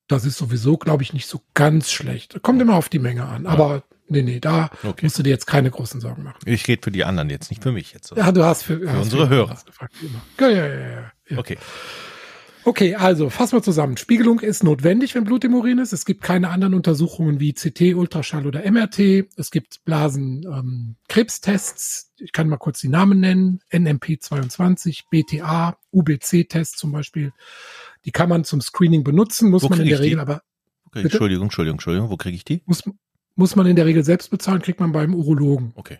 Das 0.07 0.25
ist 0.25 0.37
sowieso, 0.37 0.77
glaube 0.77 1.03
ich, 1.03 1.13
nicht 1.13 1.27
so 1.27 1.41
ganz 1.53 1.91
schlecht. 1.91 2.41
Kommt 2.41 2.61
immer 2.61 2.75
auf 2.75 2.89
die 2.89 2.99
Menge 2.99 3.25
an. 3.25 3.45
Aber 3.45 3.83
nee, 4.07 4.21
nee, 4.23 4.39
da 4.39 4.69
Okay. 4.83 5.05
musst 5.05 5.19
du 5.19 5.23
dir 5.23 5.29
jetzt 5.29 5.45
keine 5.47 5.69
großen 5.69 6.01
Sorgen 6.01 6.23
machen. 6.23 6.39
Ich 6.45 6.67
rede 6.67 6.81
für 6.83 6.91
die 6.91 7.03
anderen 7.03 7.29
jetzt, 7.29 7.49
nicht 7.51 7.61
für 7.61 7.71
mich 7.71 7.91
jetzt. 7.93 8.11
Ja, 8.15 8.31
du 8.31 8.43
hast 8.43 8.63
für, 8.63 8.81
hast 8.91 9.03
unsere 9.03 9.27
für 9.27 9.35
Hörer. 9.35 9.57
gefragt, 9.65 9.93
ja, 10.39 10.47
ja, 10.49 10.65
ja, 10.67 11.11
ja. 11.29 11.37
Okay. 11.37 11.57
Okay, 12.67 12.95
also 12.95 13.29
fassen 13.29 13.57
wir 13.57 13.61
zusammen. 13.61 13.95
Spiegelung 13.95 14.39
ist 14.39 14.63
notwendig, 14.63 15.13
wenn 15.13 15.23
Blut 15.23 15.43
im 15.43 15.53
Urin 15.53 15.77
ist. 15.77 15.93
Es 15.93 16.03
gibt 16.03 16.23
keine 16.23 16.49
anderen 16.49 16.73
Untersuchungen 16.73 17.39
wie 17.39 17.53
CT, 17.53 17.93
Ultraschall 17.93 18.47
oder 18.47 18.69
MRT. 18.69 19.27
Es 19.37 19.51
gibt 19.51 19.85
Blasen 19.85 20.43
ähm. 20.45 20.95
Ich 22.17 22.31
kann 22.31 22.49
mal 22.49 22.57
kurz 22.57 22.81
die 22.81 22.87
Namen 22.87 23.19
nennen. 23.19 23.59
NMP22, 23.71 25.03
BTA, 25.11 25.77
UBC-Test 25.91 26.79
zum 26.79 26.91
Beispiel. 26.91 27.33
Die 28.03 28.11
kann 28.11 28.29
man 28.29 28.43
zum 28.43 28.61
Screening 28.61 29.03
benutzen, 29.03 29.51
muss 29.51 29.61
Wo 29.61 29.69
man 29.69 29.81
in 29.81 29.85
der 29.85 29.95
ich 29.95 30.01
die? 30.01 30.07
Regel 30.07 30.19
aber 30.19 30.41
okay. 30.87 31.03
Entschuldigung, 31.03 31.45
Entschuldigung, 31.45 31.75
Entschuldigung. 31.75 32.09
Wo 32.09 32.17
kriege 32.17 32.35
ich 32.35 32.45
die? 32.45 32.63
muss, 32.65 32.83
muss 33.35 33.55
man 33.55 33.67
in 33.67 33.75
der 33.75 33.85
Regel 33.85 34.03
selbst 34.03 34.31
bezahlen, 34.31 34.63
kriegt 34.63 34.79
man 34.79 34.91
beim 34.91 35.13
Urologen. 35.13 35.71
Okay. 35.75 35.99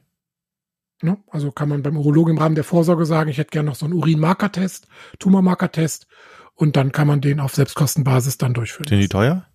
Ne? 1.04 1.18
Also 1.30 1.52
kann 1.52 1.70
man 1.70 1.84
beim 1.84 1.98
Urologen 1.98 2.36
im 2.36 2.42
Rahmen 2.42 2.56
der 2.56 2.64
Vorsorge 2.64 3.06
sagen, 3.06 3.30
ich 3.30 3.38
hätte 3.38 3.52
gerne 3.52 3.70
noch 3.70 3.76
so 3.76 3.86
einen 3.86 3.94
Urinmarkertest, 3.94 4.88
Tumormarkertest 5.20 6.08
und 6.56 6.76
dann 6.76 6.92
kann 6.92 7.08
man 7.08 7.22
den 7.22 7.40
auf 7.40 7.54
Selbstkostenbasis 7.56 8.38
dann 8.38 8.54
durchführen. 8.54 8.88
Sind 8.88 9.00
die 9.00 9.08
teuer? 9.10 9.46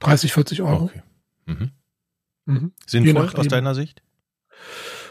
30, 0.00 0.32
40 0.32 0.62
Euro. 0.62 0.84
Okay. 0.84 1.02
Mhm. 1.46 1.70
Mhm. 2.46 2.72
Sinnvoll 2.86 3.24
nachdem. 3.24 3.40
aus 3.40 3.48
deiner 3.48 3.74
Sicht? 3.74 4.02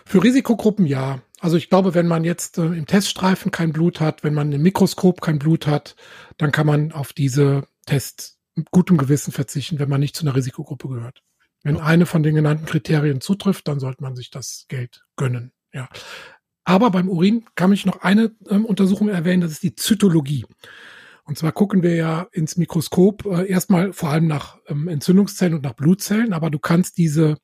Für 0.06 0.24
Risikogruppen 0.24 0.86
ja. 0.86 1.22
Also 1.40 1.58
ich 1.58 1.70
glaube, 1.70 1.94
wenn 1.94 2.08
man 2.08 2.24
jetzt 2.24 2.58
äh, 2.58 2.66
im 2.66 2.86
Teststreifen 2.86 3.52
kein 3.52 3.72
Blut 3.74 4.00
hat, 4.00 4.24
wenn 4.24 4.34
man 4.34 4.52
im 4.52 4.62
Mikroskop 4.62 5.22
kein 5.22 5.40
Blut 5.40 5.68
hat, 5.68 5.96
dann 6.38 6.52
kann 6.52 6.68
man 6.68 6.92
auf 6.92 7.14
diese 7.14 7.68
Tests 7.86 8.40
mit 8.56 8.70
gutem 8.72 8.98
Gewissen 8.98 9.32
verzichten, 9.32 9.80
wenn 9.80 9.90
man 9.90 10.02
nicht 10.02 10.16
zu 10.16 10.26
einer 10.26 10.36
Risikogruppe 10.36 10.88
gehört. 10.90 11.24
Wenn 11.64 11.78
Ja. 11.78 11.84
eine 11.84 12.06
von 12.06 12.24
den 12.24 12.36
genannten 12.36 12.66
Kriterien 12.66 13.22
zutrifft, 13.22 13.68
dann 13.68 13.80
sollte 13.80 14.04
man 14.04 14.16
sich 14.16 14.30
das 14.30 14.66
Geld 14.68 15.04
gönnen. 15.16 15.52
Ja. 15.74 15.88
Aber 16.64 16.92
beim 16.92 17.10
Urin 17.10 17.46
kann 17.56 17.74
ich 17.74 17.86
noch 17.86 18.02
eine 18.02 18.36
ähm, 18.50 18.66
Untersuchung 18.66 19.10
erwähnen, 19.10 19.42
das 19.42 19.52
ist 19.52 19.64
die 19.64 19.76
Zytologie. 19.76 20.46
Und 21.24 21.38
zwar 21.38 21.52
gucken 21.52 21.84
wir 21.84 21.96
ja 21.96 22.28
ins 22.32 22.58
Mikroskop 22.58 23.26
äh, 23.26 23.48
erstmal 23.48 23.94
vor 23.94 24.10
allem 24.10 24.28
nach 24.28 24.58
ähm, 24.68 24.88
Entzündungszellen 24.88 25.56
und 25.56 25.64
nach 25.64 25.74
Blutzellen, 25.74 26.34
aber 26.34 26.50
du 26.50 26.60
kannst 26.60 26.98
diese, 26.98 27.38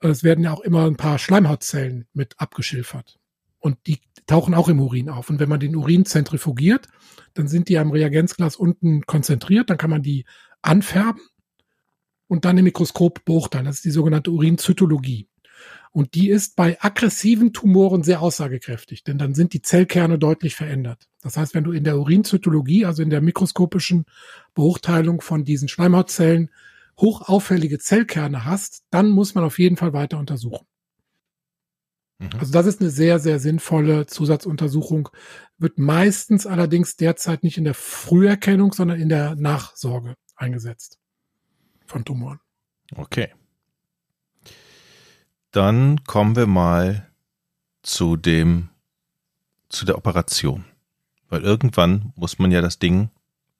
äh, 0.00 0.08
es 0.08 0.22
werden 0.22 0.44
ja 0.44 0.52
auch 0.52 0.60
immer 0.60 0.86
ein 0.86 0.96
paar 0.96 1.18
Schleimhautzellen 1.18 2.06
mit 2.12 2.34
abgeschilfert. 2.38 3.18
Und 3.58 3.76
die 3.86 4.00
tauchen 4.26 4.54
auch 4.54 4.68
im 4.68 4.80
Urin 4.80 5.08
auf. 5.10 5.30
Und 5.30 5.40
wenn 5.40 5.48
man 5.48 5.60
den 5.60 5.74
Urin 5.74 6.04
zentrifugiert, 6.04 6.86
dann 7.34 7.48
sind 7.48 7.68
die 7.68 7.78
am 7.78 7.90
Reagenzglas 7.90 8.56
unten 8.56 9.02
konzentriert, 9.06 9.68
dann 9.70 9.78
kann 9.78 9.90
man 9.90 10.02
die 10.02 10.24
anfärben 10.62 11.22
und 12.28 12.44
dann 12.44 12.58
im 12.58 12.64
Mikroskop 12.64 13.24
beurteilen. 13.24 13.64
Das 13.64 13.76
ist 13.76 13.84
die 13.84 13.90
sogenannte 13.90 14.30
Urinzytologie. 14.30 15.28
Und 15.98 16.14
die 16.14 16.28
ist 16.28 16.54
bei 16.54 16.80
aggressiven 16.80 17.52
Tumoren 17.52 18.04
sehr 18.04 18.22
aussagekräftig, 18.22 19.02
denn 19.02 19.18
dann 19.18 19.34
sind 19.34 19.52
die 19.52 19.62
Zellkerne 19.62 20.16
deutlich 20.16 20.54
verändert. 20.54 21.08
Das 21.22 21.36
heißt, 21.36 21.56
wenn 21.56 21.64
du 21.64 21.72
in 21.72 21.82
der 21.82 21.98
Urinzytologie, 21.98 22.84
also 22.84 23.02
in 23.02 23.10
der 23.10 23.20
mikroskopischen 23.20 24.04
Beurteilung 24.54 25.20
von 25.22 25.44
diesen 25.44 25.66
Schleimhautzellen, 25.66 26.50
hochauffällige 27.00 27.80
Zellkerne 27.80 28.44
hast, 28.44 28.84
dann 28.90 29.10
muss 29.10 29.34
man 29.34 29.42
auf 29.42 29.58
jeden 29.58 29.76
Fall 29.76 29.92
weiter 29.92 30.20
untersuchen. 30.20 30.68
Mhm. 32.20 32.30
Also 32.38 32.52
das 32.52 32.66
ist 32.66 32.80
eine 32.80 32.90
sehr, 32.90 33.18
sehr 33.18 33.40
sinnvolle 33.40 34.06
Zusatzuntersuchung, 34.06 35.08
wird 35.58 35.80
meistens 35.80 36.46
allerdings 36.46 36.94
derzeit 36.94 37.42
nicht 37.42 37.58
in 37.58 37.64
der 37.64 37.74
Früherkennung, 37.74 38.72
sondern 38.72 39.00
in 39.00 39.08
der 39.08 39.34
Nachsorge 39.34 40.14
eingesetzt 40.36 41.00
von 41.86 42.04
Tumoren. 42.04 42.38
Okay. 42.94 43.32
Dann 45.58 46.04
kommen 46.04 46.36
wir 46.36 46.46
mal 46.46 47.08
zu 47.82 48.14
dem, 48.16 48.68
zu 49.68 49.84
der 49.84 49.98
Operation. 49.98 50.64
Weil 51.28 51.42
irgendwann 51.42 52.12
muss 52.14 52.38
man 52.38 52.52
ja 52.52 52.60
das 52.60 52.78
Ding 52.78 53.10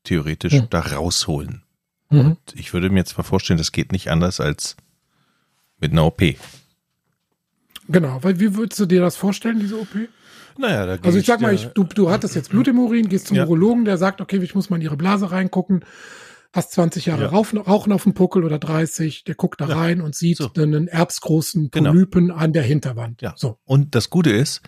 theoretisch 0.04 0.52
Hm. 0.52 0.68
da 0.70 0.78
rausholen. 0.78 1.64
Mhm. 2.10 2.36
Ich 2.54 2.72
würde 2.72 2.88
mir 2.88 3.00
jetzt 3.00 3.18
mal 3.18 3.24
vorstellen, 3.24 3.58
das 3.58 3.72
geht 3.72 3.90
nicht 3.90 4.12
anders 4.12 4.38
als 4.38 4.76
mit 5.80 5.90
einer 5.90 6.04
OP. 6.06 6.22
Genau, 7.88 8.22
weil 8.22 8.38
wie 8.38 8.54
würdest 8.54 8.78
du 8.78 8.86
dir 8.86 9.00
das 9.00 9.16
vorstellen, 9.16 9.58
diese 9.58 9.80
OP? 9.80 9.88
Naja, 10.56 10.86
da 10.86 10.98
Also 11.02 11.18
ich 11.18 11.26
sag 11.26 11.40
mal, 11.40 11.52
ich, 11.52 11.64
du, 11.66 11.82
du 11.82 12.10
hattest 12.10 12.36
jetzt 12.36 12.50
Blut 12.50 12.68
im 12.68 12.78
Urin, 12.78 13.08
gehst 13.08 13.26
zum 13.26 13.36
Ja. 13.36 13.42
Urologen, 13.44 13.84
der 13.84 13.98
sagt, 13.98 14.20
okay, 14.20 14.38
ich 14.40 14.54
muss 14.54 14.70
mal 14.70 14.76
in 14.76 14.82
ihre 14.82 14.96
Blase 14.96 15.32
reingucken, 15.32 15.84
hast 16.52 16.72
20 16.72 17.06
Jahre 17.06 17.22
Ja. 17.24 17.28
Rauchen, 17.28 17.58
Rauchen 17.58 17.92
auf 17.92 18.04
dem 18.04 18.14
Puckel 18.14 18.44
oder 18.44 18.58
30, 18.58 19.24
der 19.24 19.34
guckt 19.34 19.60
da 19.60 19.66
rein 19.66 20.00
und 20.00 20.14
sieht 20.14 20.38
So. 20.38 20.50
einen 20.56 20.88
erbsgroßen 20.88 21.70
Genau. 21.70 21.90
Polypen 21.90 22.30
an 22.30 22.52
der 22.52 22.62
Hinterwand. 22.62 23.22
Ja. 23.22 23.34
So. 23.36 23.58
Und 23.64 23.94
das 23.94 24.10
Gute 24.10 24.30
ist, 24.30 24.62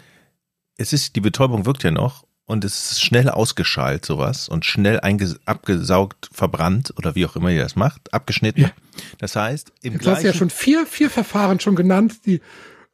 es 0.77 0.93
ist, 0.93 1.17
die 1.17 1.21
Betäubung 1.21 1.67
wirkt 1.67 1.83
ja 1.83 1.91
noch 1.91 2.25
und 2.45 2.65
es 2.65 2.93
ist 2.93 3.03
schnell 3.03 3.29
ausgeschalt, 3.29 4.05
sowas, 4.05 4.49
und 4.49 4.65
schnell 4.65 5.01
abgesaugt, 5.45 6.29
verbrannt 6.33 6.93
oder 6.97 7.15
wie 7.15 7.25
auch 7.27 7.37
immer 7.37 7.51
ihr 7.51 7.63
das 7.63 7.77
macht, 7.77 8.13
abgeschnitten. 8.13 8.63
Ja. 8.63 8.71
Das 9.19 9.37
heißt, 9.37 9.73
im 9.83 9.93
Jetzt 9.95 10.01
hast 10.01 10.07
du 10.07 10.11
gleichen, 10.11 10.27
ja 10.27 10.33
schon 10.35 10.51
vier, 10.51 10.87
vier 10.87 11.11
Verfahren 11.11 11.61
schon 11.61 11.77
genannt, 11.77 12.27
die, 12.27 12.41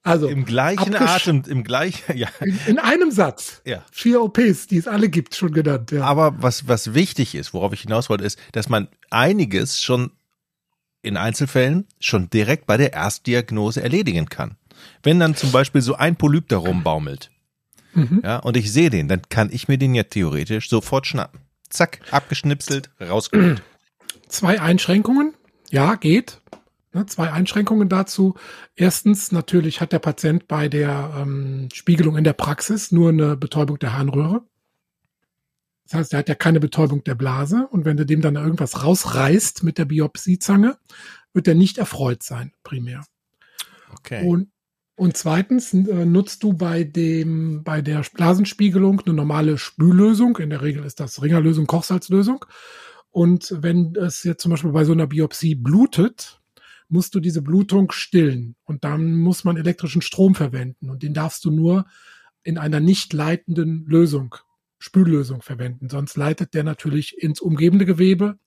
also 0.06 0.28
im 0.28 0.44
gleichen 0.44 0.94
Atem, 0.94 1.42
im 1.48 1.64
gleichen, 1.64 2.02
ja, 2.16 2.28
in, 2.40 2.58
in 2.66 2.78
einem 2.78 3.10
Satz. 3.10 3.60
ja. 3.64 3.84
Vier 3.90 4.22
OPs, 4.22 4.66
die 4.66 4.76
es 4.78 4.86
alle 4.88 5.08
gibt, 5.08 5.34
schon 5.34 5.52
genannt. 5.52 5.90
Ja. 5.90 6.04
Aber 6.04 6.40
was, 6.42 6.68
was 6.68 6.94
wichtig 6.94 7.34
ist, 7.34 7.52
worauf 7.54 7.72
ich 7.72 7.82
hinaus 7.82 8.08
wollte, 8.08 8.24
ist, 8.24 8.38
dass 8.52 8.68
man 8.68 8.88
einiges 9.10 9.82
schon 9.82 10.12
in 11.02 11.16
Einzelfällen 11.16 11.86
schon 12.00 12.30
direkt 12.30 12.66
bei 12.66 12.76
der 12.76 12.92
Erstdiagnose 12.92 13.82
erledigen 13.82 14.26
kann. 14.26 14.56
Wenn 15.02 15.20
dann 15.20 15.34
zum 15.36 15.52
Beispiel 15.52 15.80
so 15.80 15.94
ein 15.94 16.16
Polyp 16.16 16.48
da 16.48 16.58
rumbaumelt, 16.58 17.30
Mhm. 17.94 18.20
ja, 18.22 18.36
und 18.40 18.58
ich 18.58 18.70
sehe 18.70 18.90
den, 18.90 19.08
dann 19.08 19.22
kann 19.30 19.48
ich 19.50 19.68
mir 19.68 19.78
den 19.78 19.94
ja 19.94 20.02
theoretisch 20.02 20.68
sofort 20.68 21.06
schnappen. 21.06 21.40
Zack, 21.70 22.00
abgeschnipselt, 22.10 22.90
rausgeholt. 23.00 23.62
Zwei 24.28 24.60
Einschränkungen. 24.60 25.32
Ja, 25.70 25.94
geht. 25.94 26.42
Ne, 26.96 27.04
zwei 27.04 27.30
Einschränkungen 27.30 27.90
dazu. 27.90 28.36
Erstens, 28.74 29.30
natürlich 29.30 29.82
hat 29.82 29.92
der 29.92 29.98
Patient 29.98 30.48
bei 30.48 30.66
der 30.70 31.12
ähm, 31.18 31.68
Spiegelung 31.70 32.16
in 32.16 32.24
der 32.24 32.32
Praxis 32.32 32.90
nur 32.90 33.10
eine 33.10 33.36
Betäubung 33.36 33.78
der 33.78 33.92
Harnröhre. 33.92 34.46
Das 35.84 35.92
heißt, 35.92 36.12
er 36.14 36.20
hat 36.20 36.30
ja 36.30 36.34
keine 36.34 36.58
Betäubung 36.58 37.04
der 37.04 37.14
Blase. 37.14 37.68
Und 37.70 37.84
wenn 37.84 37.98
du 37.98 38.06
dem 38.06 38.22
dann 38.22 38.36
irgendwas 38.36 38.82
rausreißt 38.82 39.62
mit 39.62 39.76
der 39.76 39.84
Biopsiezange, 39.84 40.78
wird 41.34 41.46
er 41.46 41.54
nicht 41.54 41.76
erfreut 41.76 42.22
sein, 42.22 42.54
primär. 42.62 43.04
Okay. 43.92 44.26
Und, 44.26 44.48
und 44.94 45.18
zweitens 45.18 45.74
äh, 45.74 46.06
nutzt 46.06 46.44
du 46.44 46.54
bei 46.54 46.82
dem, 46.82 47.62
bei 47.62 47.82
der 47.82 48.02
Blasenspiegelung 48.14 49.02
eine 49.04 49.12
normale 49.14 49.58
Spüllösung. 49.58 50.38
In 50.38 50.48
der 50.48 50.62
Regel 50.62 50.82
ist 50.82 50.98
das 50.98 51.20
Ringerlösung, 51.20 51.66
Kochsalzlösung. 51.66 52.46
Und 53.10 53.54
wenn 53.60 53.94
es 53.96 54.24
jetzt 54.24 54.40
zum 54.40 54.52
Beispiel 54.52 54.72
bei 54.72 54.84
so 54.84 54.92
einer 54.92 55.06
Biopsie 55.06 55.56
blutet, 55.56 56.40
musst 56.88 57.14
du 57.14 57.20
diese 57.20 57.42
Blutung 57.42 57.92
stillen. 57.92 58.56
Und 58.64 58.84
dann 58.84 59.16
muss 59.16 59.44
man 59.44 59.56
elektrischen 59.56 60.02
Strom 60.02 60.34
verwenden. 60.34 60.90
Und 60.90 61.02
den 61.02 61.14
darfst 61.14 61.44
du 61.44 61.50
nur 61.50 61.86
in 62.42 62.58
einer 62.58 62.80
nicht 62.80 63.12
leitenden 63.12 63.84
Lösung, 63.86 64.36
Spüllösung 64.78 65.42
verwenden. 65.42 65.88
Sonst 65.88 66.16
leitet 66.16 66.54
der 66.54 66.64
natürlich 66.64 67.18
ins 67.18 67.40
umgebende 67.40 67.86
Gewebe. 67.86 68.38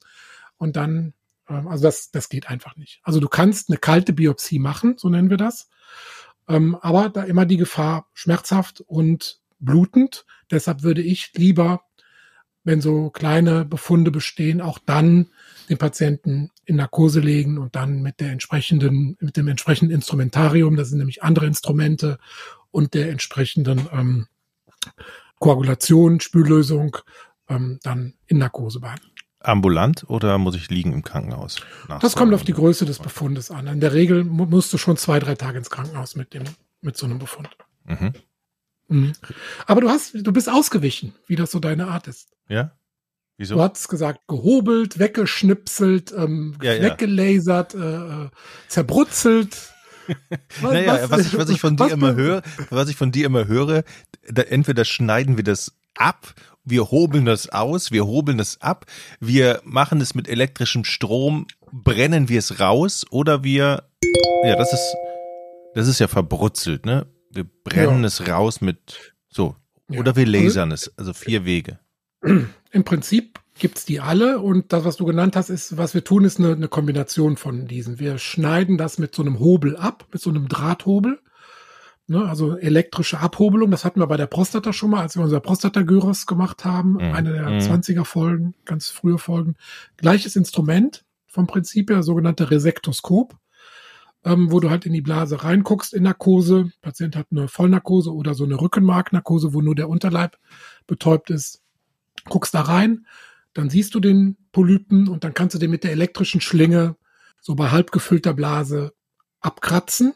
Und 0.58 0.76
dann, 0.76 1.14
ähm, 1.48 1.68
also 1.68 1.84
das, 1.84 2.12
das 2.12 2.30
geht 2.30 2.50
einfach 2.50 2.76
nicht. 2.78 3.02
Also 3.04 3.20
du 3.20 3.28
kannst 3.28 3.70
eine 3.70 3.78
kalte 3.78 4.14
Biopsie 4.14 4.60
machen, 4.60 4.96
so 4.98 5.10
nennen 5.10 5.30
wir 5.30 5.38
das. 5.38 5.70
Ähm, 6.48 6.76
aber 6.76 7.10
da 7.10 7.24
immer 7.24 7.46
die 7.46 7.58
Gefahr 7.58 8.08
schmerzhaft 8.14 8.82
und 8.82 9.42
blutend. 9.60 10.26
Deshalb 10.50 10.84
würde 10.84 11.02
ich 11.02 11.32
lieber, 11.36 11.82
wenn 12.64 12.82
so 12.82 13.10
kleine 13.10 13.66
Befunde 13.66 14.12
bestehen, 14.12 14.62
auch 14.62 14.80
dann 14.86 15.28
den 15.70 15.78
Patienten 15.78 16.50
in 16.66 16.76
Narkose 16.76 17.20
legen 17.20 17.58
und 17.58 17.76
dann 17.76 18.02
mit 18.02 18.20
der 18.20 18.32
entsprechenden, 18.32 19.18
mit 19.20 19.38
dem 19.38 19.48
entsprechenden 19.48 19.94
Instrumentarium, 19.96 20.76
das 20.76 20.90
sind 20.90 20.98
nämlich 21.00 21.24
andere 21.24 21.46
Instrumente 21.48 22.20
und 22.72 22.94
der 22.94 23.10
entsprechenden 23.12 23.88
ähm, 23.92 24.28
Koagulation, 25.40 26.20
Spüllösung, 26.20 26.98
ähm, 27.48 27.80
dann 27.84 28.14
in 28.28 28.38
Narkose 28.40 28.80
behandeln. 28.80 29.12
Ambulant 29.42 30.04
oder 30.10 30.38
muss 30.38 30.56
ich 30.56 30.70
liegen 30.70 30.92
im 30.92 31.02
Krankenhaus? 31.02 31.62
Das 32.02 32.16
kommt 32.16 32.34
auf 32.34 32.44
die 32.44 32.52
Größe 32.54 32.86
des 32.86 33.00
Befundes 33.00 33.52
an. 33.52 33.68
In 33.68 33.80
der 33.80 33.94
Regel 33.94 34.26
mu- 34.26 34.46
musst 34.46 34.74
du 34.74 34.78
schon 34.78 34.98
zwei, 34.98 35.18
drei 35.20 35.36
Tage 35.36 35.58
ins 35.58 35.70
Krankenhaus 35.70 36.16
mit 36.18 36.34
dem 36.34 36.44
mit 36.82 36.98
so 36.98 37.06
einem 37.06 37.20
Befund. 37.20 37.50
Mhm. 37.86 38.14
Mhm. 38.90 39.14
Aber 39.66 39.82
du 39.82 39.90
hast, 39.90 40.12
du 40.14 40.32
bist 40.32 40.50
ausgewichen, 40.50 41.14
wie 41.28 41.36
das 41.36 41.52
so 41.52 41.60
deine 41.60 41.88
Art 41.88 42.08
ist. 42.08 42.30
Ja. 42.48 42.72
Wieso? 43.38 43.56
Du 43.56 43.62
hast 43.62 43.88
gesagt, 43.88 44.28
gehobelt, 44.28 45.00
weggeschnipselt, 45.00 46.12
ähm, 46.12 46.58
ja, 46.62 46.82
weggelasert, 46.82 47.74
äh, 47.74 47.78
äh 47.78 48.30
zerbrutzelt. 48.68 49.56
was, 50.62 50.74
naja, 50.74 51.10
was 51.10 51.28
ich, 51.28 51.38
was 51.38 51.50
ich 51.50 51.62
von 51.62 51.78
dir 51.78 51.92
immer 51.92 52.16
höre, 52.16 52.42
was 52.70 52.90
ich 52.90 52.98
von 52.98 53.14
dir 53.14 53.26
immer 53.26 53.48
höre, 53.48 53.84
da, 54.28 54.42
entweder 54.42 54.84
schneiden 54.84 55.38
wir 55.38 55.46
das 55.46 55.78
ab, 55.96 56.34
wir 56.66 56.92
hobeln 56.92 57.26
das 57.26 57.48
aus, 57.50 57.92
wir 57.92 58.06
hobeln 58.06 58.40
das 58.40 58.60
ab, 58.62 58.86
wir 59.22 59.62
machen 59.64 60.02
es 60.02 60.16
mit 60.16 60.28
elektrischem 60.28 60.84
Strom, 60.84 61.48
brennen 61.72 62.28
wir 62.28 62.40
es 62.40 62.60
raus 62.60 63.06
oder 63.10 63.44
wir, 63.44 63.84
ja, 64.44 64.56
das 64.58 64.74
ist, 64.74 64.96
das 65.76 65.88
ist 65.88 66.00
ja 66.00 66.08
verbrutzelt, 66.08 66.86
ne? 66.86 67.06
Wir 67.30 67.46
brennen 67.64 68.02
ja. 68.02 68.08
es 68.08 68.28
raus 68.28 68.62
mit, 68.62 69.14
so, 69.28 69.56
ja. 69.90 70.00
oder 70.00 70.16
wir 70.16 70.26
also 70.26 70.38
lasern 70.38 70.72
es, 70.72 70.92
also 70.98 71.14
vier 71.14 71.46
Wege. 71.46 71.80
Im 72.72 72.84
Prinzip 72.84 73.40
gibt's 73.60 73.86
die 73.86 74.00
alle 74.00 74.40
und 74.40 74.74
das, 74.74 74.86
was 74.86 74.98
du 74.98 75.06
genannt 75.06 75.36
hast, 75.36 75.50
ist, 75.50 75.78
was 75.78 75.94
wir 75.94 76.04
tun, 76.04 76.26
ist 76.26 76.40
eine, 76.40 76.54
eine 76.54 76.68
Kombination 76.68 77.38
von 77.38 77.68
diesen. 77.68 78.00
Wir 78.00 78.18
schneiden 78.18 78.78
das 78.78 78.98
mit 78.98 79.14
so 79.14 79.22
einem 79.22 79.40
Hobel 79.40 79.76
ab, 79.76 80.08
mit 80.12 80.22
so 80.22 80.30
einem 80.30 80.48
Drahthobel. 80.48 81.20
Ne, 82.08 82.26
also 82.28 82.58
elektrische 82.58 83.20
Abhobelung, 83.20 83.70
das 83.70 83.86
hatten 83.86 84.00
wir 84.00 84.08
bei 84.08 84.18
der 84.18 84.26
Prostata 84.26 84.74
schon 84.74 84.90
mal, 84.90 85.02
als 85.02 85.16
wir 85.16 85.22
unser 85.22 85.40
Prostata-Gyros 85.42 86.26
gemacht 86.26 86.66
haben, 86.66 86.94
mhm. 86.94 87.14
eine 87.14 87.34
der 87.34 87.50
mhm. 87.52 87.60
20er 87.60 88.04
Folgen, 88.04 88.56
ganz 88.66 88.90
frühe 88.90 89.20
Folgen. 89.20 89.58
Gleiches 89.96 90.36
Instrument 90.36 91.06
vom 91.28 91.46
Prinzip 91.46 91.92
her, 91.92 92.02
sogenannte 92.02 92.50
Resektoskop, 92.50 93.38
ähm, 94.26 94.52
wo 94.52 94.60
du 94.60 94.70
halt 94.70 94.86
in 94.86 94.94
die 94.94 95.02
Blase 95.02 95.44
reinguckst 95.44 95.94
in 95.94 96.04
Narkose. 96.04 96.72
Patient 96.82 97.16
hat 97.16 97.28
eine 97.32 97.48
Vollnarkose 97.48 98.14
oder 98.14 98.34
so 98.34 98.44
eine 98.44 98.60
Rückenmarknarkose, 98.60 99.54
wo 99.54 99.62
nur 99.62 99.76
der 99.76 99.90
Unterleib 99.90 100.38
betäubt 100.88 101.30
ist 101.30 101.62
guckst 102.26 102.54
da 102.54 102.62
rein, 102.62 103.06
dann 103.54 103.70
siehst 103.70 103.96
du 103.96 104.00
den 104.00 104.38
Polypen 104.52 105.08
und 105.08 105.24
dann 105.24 105.34
kannst 105.34 105.56
du 105.56 105.60
den 105.60 105.72
mit 105.72 105.84
der 105.84 105.92
elektrischen 105.92 106.42
Schlinge 106.42 106.96
so 107.42 107.56
bei 107.56 107.72
halb 107.72 107.92
gefüllter 107.92 108.34
Blase 108.34 108.94
abkratzen. 109.42 110.14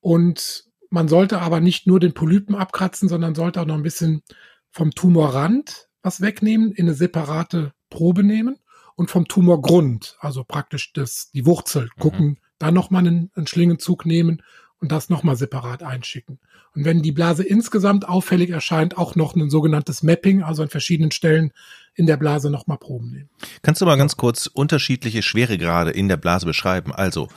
Und 0.00 0.64
man 0.88 1.08
sollte 1.08 1.40
aber 1.40 1.60
nicht 1.60 1.86
nur 1.86 2.00
den 2.00 2.14
Polypen 2.14 2.54
abkratzen, 2.54 3.08
sondern 3.08 3.34
sollte 3.34 3.60
auch 3.60 3.66
noch 3.66 3.76
ein 3.76 3.82
bisschen 3.82 4.22
vom 4.70 4.92
Tumorrand 4.92 5.88
was 6.02 6.22
wegnehmen, 6.22 6.72
in 6.72 6.86
eine 6.86 6.94
separate 6.94 7.74
Probe 7.90 8.24
nehmen 8.24 8.56
und 8.94 9.10
vom 9.10 9.28
Tumorgrund, 9.28 10.16
also 10.20 10.44
praktisch 10.44 10.94
das, 10.94 11.30
die 11.32 11.44
Wurzel, 11.44 11.90
mhm. 11.96 12.38
Dann 12.60 12.74
nochmal 12.74 13.04
einen, 13.04 13.30
einen 13.34 13.48
Schlingenzug 13.48 14.06
nehmen 14.06 14.42
und 14.78 14.92
das 14.92 15.10
nochmal 15.10 15.34
separat 15.34 15.82
einschicken. 15.82 16.38
Und 16.74 16.84
wenn 16.84 17.02
die 17.02 17.12
Blase 17.12 17.42
insgesamt 17.42 18.08
auffällig 18.08 18.50
erscheint, 18.50 18.96
auch 18.96 19.16
noch 19.16 19.34
ein 19.34 19.50
sogenanntes 19.50 20.04
Mapping, 20.04 20.42
also 20.42 20.62
an 20.62 20.68
verschiedenen 20.68 21.10
Stellen 21.10 21.52
in 21.94 22.06
der 22.06 22.16
Blase 22.16 22.50
nochmal 22.50 22.78
Proben 22.78 23.10
nehmen. 23.10 23.28
Kannst 23.62 23.80
du 23.80 23.86
mal 23.86 23.96
ganz 23.96 24.16
kurz 24.16 24.46
unterschiedliche 24.46 25.22
Schweregrade 25.22 25.90
in 25.90 26.08
der 26.08 26.16
Blase 26.16 26.46
beschreiben? 26.46 26.92
Also 26.92 27.28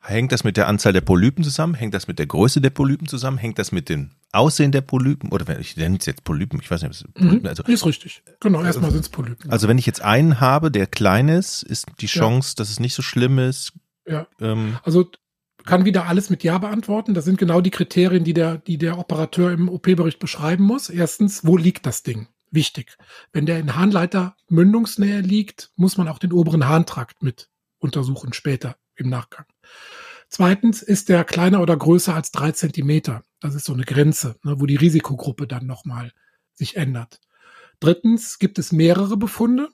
hängt 0.00 0.32
das 0.32 0.42
mit 0.42 0.56
der 0.56 0.66
Anzahl 0.66 0.92
der 0.92 1.00
Polypen 1.00 1.44
zusammen? 1.44 1.74
Hängt 1.74 1.94
das 1.94 2.08
mit 2.08 2.18
der 2.18 2.26
Größe 2.26 2.60
der 2.60 2.70
Polypen 2.70 3.06
zusammen? 3.06 3.38
Hängt 3.38 3.58
das 3.58 3.70
mit 3.70 3.88
dem 3.88 4.10
Aussehen 4.32 4.72
der 4.72 4.80
Polypen? 4.80 5.30
Oder 5.30 5.46
wenn 5.46 5.60
ich 5.60 5.76
nenne 5.76 5.98
es 5.98 6.06
jetzt 6.06 6.24
Polypen, 6.24 6.60
ich 6.60 6.70
weiß 6.70 6.82
nicht, 6.82 6.90
was 6.90 7.04
Polypen, 7.14 7.42
mhm, 7.42 7.46
also, 7.46 7.62
ist 7.62 7.86
richtig. 7.86 8.22
Genau, 8.40 8.62
erstmal 8.62 8.90
sind 8.90 9.00
es 9.00 9.08
Polypen. 9.08 9.50
Also 9.50 9.68
wenn 9.68 9.78
ich 9.78 9.86
jetzt 9.86 10.02
einen 10.02 10.40
habe, 10.40 10.70
der 10.70 10.88
klein 10.88 11.28
ist, 11.28 11.62
ist 11.62 11.86
die 12.00 12.06
Chance, 12.06 12.50
ja. 12.50 12.54
dass 12.58 12.70
es 12.70 12.80
nicht 12.80 12.94
so 12.94 13.02
schlimm 13.02 13.38
ist. 13.38 13.72
Ja. 14.06 14.26
Ähm, 14.40 14.78
also 14.82 15.10
kann 15.64 15.84
wieder 15.84 16.06
alles 16.06 16.30
mit 16.30 16.44
Ja 16.44 16.58
beantworten. 16.58 17.12
Das 17.12 17.24
sind 17.24 17.38
genau 17.38 17.60
die 17.60 17.70
Kriterien, 17.70 18.24
die 18.24 18.34
der, 18.34 18.58
die 18.58 18.78
der 18.78 18.98
Operateur 18.98 19.50
im 19.52 19.68
OP-Bericht 19.68 20.18
beschreiben 20.18 20.64
muss. 20.64 20.88
Erstens, 20.88 21.44
wo 21.44 21.56
liegt 21.56 21.86
das 21.86 22.02
Ding? 22.02 22.28
Wichtig. 22.50 22.96
Wenn 23.32 23.46
der 23.46 23.58
in 23.58 23.74
Harnleiter 23.74 24.36
Mündungsnähe 24.48 25.20
liegt, 25.20 25.72
muss 25.76 25.96
man 25.96 26.08
auch 26.08 26.18
den 26.18 26.32
oberen 26.32 26.66
Harntrakt 26.66 27.22
mit 27.22 27.50
untersuchen 27.78 28.32
später 28.32 28.76
im 28.94 29.08
Nachgang. 29.10 29.46
Zweitens 30.28 30.82
ist 30.82 31.08
der 31.08 31.24
kleiner 31.24 31.60
oder 31.60 31.76
größer 31.76 32.14
als 32.14 32.30
drei 32.30 32.52
Zentimeter. 32.52 33.22
Das 33.40 33.54
ist 33.54 33.64
so 33.64 33.72
eine 33.72 33.84
Grenze, 33.84 34.36
ne, 34.42 34.60
wo 34.60 34.66
die 34.66 34.76
Risikogruppe 34.76 35.46
dann 35.46 35.66
nochmal 35.66 36.12
sich 36.54 36.76
ändert. 36.76 37.20
Drittens 37.80 38.38
gibt 38.38 38.58
es 38.58 38.72
mehrere 38.72 39.16
Befunde. 39.16 39.68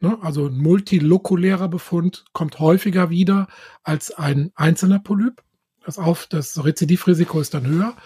Ne? 0.00 0.18
Also 0.22 0.46
ein 0.46 0.56
multilokulärer 0.56 1.68
Befund 1.68 2.24
kommt 2.32 2.58
häufiger 2.58 3.10
wieder 3.10 3.48
als 3.82 4.10
ein 4.10 4.50
einzelner 4.54 4.98
Polyp. 4.98 5.42
Das, 5.84 5.98
auf, 5.98 6.26
das 6.26 6.62
Rezidivrisiko 6.62 7.40
ist 7.40 7.54
dann 7.54 7.66
höher. 7.66 7.96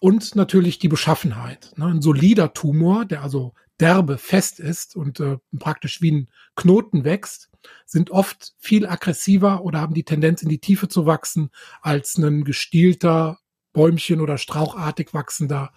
Und 0.00 0.34
natürlich 0.34 0.78
die 0.78 0.88
Beschaffenheit. 0.88 1.72
Ne? 1.76 1.86
Ein 1.86 2.02
solider 2.02 2.52
Tumor, 2.52 3.04
der 3.04 3.22
also 3.22 3.54
derbe 3.80 4.18
fest 4.18 4.60
ist 4.60 4.96
und 4.96 5.20
äh, 5.20 5.38
praktisch 5.58 6.02
wie 6.02 6.12
ein 6.12 6.28
Knoten 6.56 7.04
wächst, 7.04 7.50
sind 7.86 8.10
oft 8.10 8.54
viel 8.58 8.86
aggressiver 8.86 9.62
oder 9.64 9.80
haben 9.80 9.94
die 9.94 10.04
Tendenz 10.04 10.42
in 10.42 10.48
die 10.48 10.60
Tiefe 10.60 10.88
zu 10.88 11.06
wachsen 11.06 11.50
als 11.80 12.16
ein 12.18 12.44
gestielter 12.44 13.38
Bäumchen 13.72 14.20
oder 14.20 14.38
strauchartig 14.38 15.14
wachsender 15.14 15.72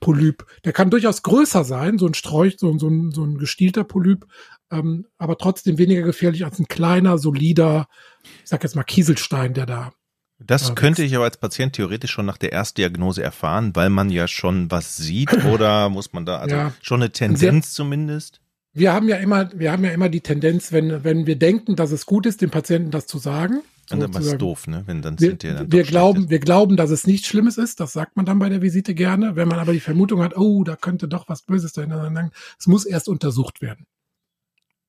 Polyp. 0.00 0.46
Der 0.64 0.72
kann 0.72 0.90
durchaus 0.90 1.22
größer 1.22 1.64
sein, 1.64 1.98
so 1.98 2.06
ein 2.06 2.14
Sträuch, 2.14 2.56
so, 2.58 2.76
so, 2.78 2.88
ein, 2.88 3.12
so 3.12 3.24
ein 3.24 3.38
gestielter 3.38 3.84
Polyp, 3.84 4.26
ähm, 4.70 5.06
aber 5.18 5.38
trotzdem 5.38 5.78
weniger 5.78 6.02
gefährlich 6.02 6.44
als 6.44 6.58
ein 6.58 6.68
kleiner, 6.68 7.18
solider, 7.18 7.86
ich 8.22 8.50
sag 8.50 8.62
jetzt 8.62 8.76
mal 8.76 8.84
Kieselstein, 8.84 9.54
der 9.54 9.66
da. 9.66 9.92
Das 10.38 10.70
äh, 10.70 10.74
könnte 10.74 11.02
ich 11.02 11.14
aber 11.16 11.24
als 11.24 11.38
Patient 11.38 11.72
theoretisch 11.74 12.10
schon 12.10 12.26
nach 12.26 12.36
der 12.36 12.52
Erstdiagnose 12.52 13.22
erfahren, 13.22 13.74
weil 13.74 13.90
man 13.90 14.10
ja 14.10 14.28
schon 14.28 14.70
was 14.70 14.96
sieht 14.96 15.32
oder 15.46 15.88
muss 15.88 16.12
man 16.12 16.26
da, 16.26 16.38
also 16.38 16.54
ja. 16.54 16.72
schon 16.82 17.02
eine 17.02 17.12
Tendenz 17.12 17.72
zumindest? 17.72 18.40
Wir 18.72 18.92
haben 18.92 19.08
ja 19.08 19.16
immer, 19.16 19.50
wir 19.54 19.72
haben 19.72 19.84
ja 19.84 19.90
immer 19.92 20.10
die 20.10 20.20
Tendenz, 20.20 20.70
wenn, 20.70 21.02
wenn 21.02 21.26
wir 21.26 21.36
denken, 21.36 21.76
dass 21.76 21.92
es 21.92 22.04
gut 22.04 22.26
ist, 22.26 22.42
dem 22.42 22.50
Patienten 22.50 22.90
das 22.90 23.06
zu 23.06 23.16
sagen, 23.16 23.62
und 23.90 24.00
dann 24.00 24.14
war 24.14 24.36
doof, 24.36 24.66
ne? 24.66 24.82
Wenn 24.86 25.02
dann 25.02 25.18
wir, 25.20 25.36
dann 25.36 25.70
wir 25.70 25.82
glauben, 25.84 26.28
wir 26.28 26.38
glauben, 26.40 26.76
dass 26.76 26.90
es 26.90 27.06
nichts 27.06 27.28
Schlimmes 27.28 27.56
ist. 27.56 27.80
Das 27.80 27.92
sagt 27.92 28.16
man 28.16 28.26
dann 28.26 28.38
bei 28.38 28.48
der 28.48 28.62
Visite 28.62 28.94
gerne. 28.94 29.36
Wenn 29.36 29.48
man 29.48 29.58
aber 29.58 29.72
die 29.72 29.80
Vermutung 29.80 30.22
hat, 30.22 30.36
oh, 30.36 30.64
da 30.64 30.76
könnte 30.76 31.08
doch 31.08 31.28
was 31.28 31.42
Böses 31.42 31.72
dahinter 31.72 32.02
sein, 32.02 32.30
es 32.58 32.66
muss 32.66 32.84
erst 32.84 33.08
untersucht 33.08 33.62
werden. 33.62 33.86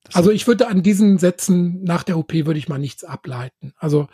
Das 0.04 0.16
also 0.16 0.32
ich 0.32 0.48
würde 0.48 0.68
an 0.68 0.84
diesen 0.84 1.18
Sätzen 1.18 1.84
nach 1.84 2.04
der 2.04 2.18
OP 2.18 2.34
würde 2.34 2.58
ich 2.58 2.70
mal 2.70 2.80
nichts 2.80 3.04
ableiten. 3.04 3.74
Also 3.78 4.08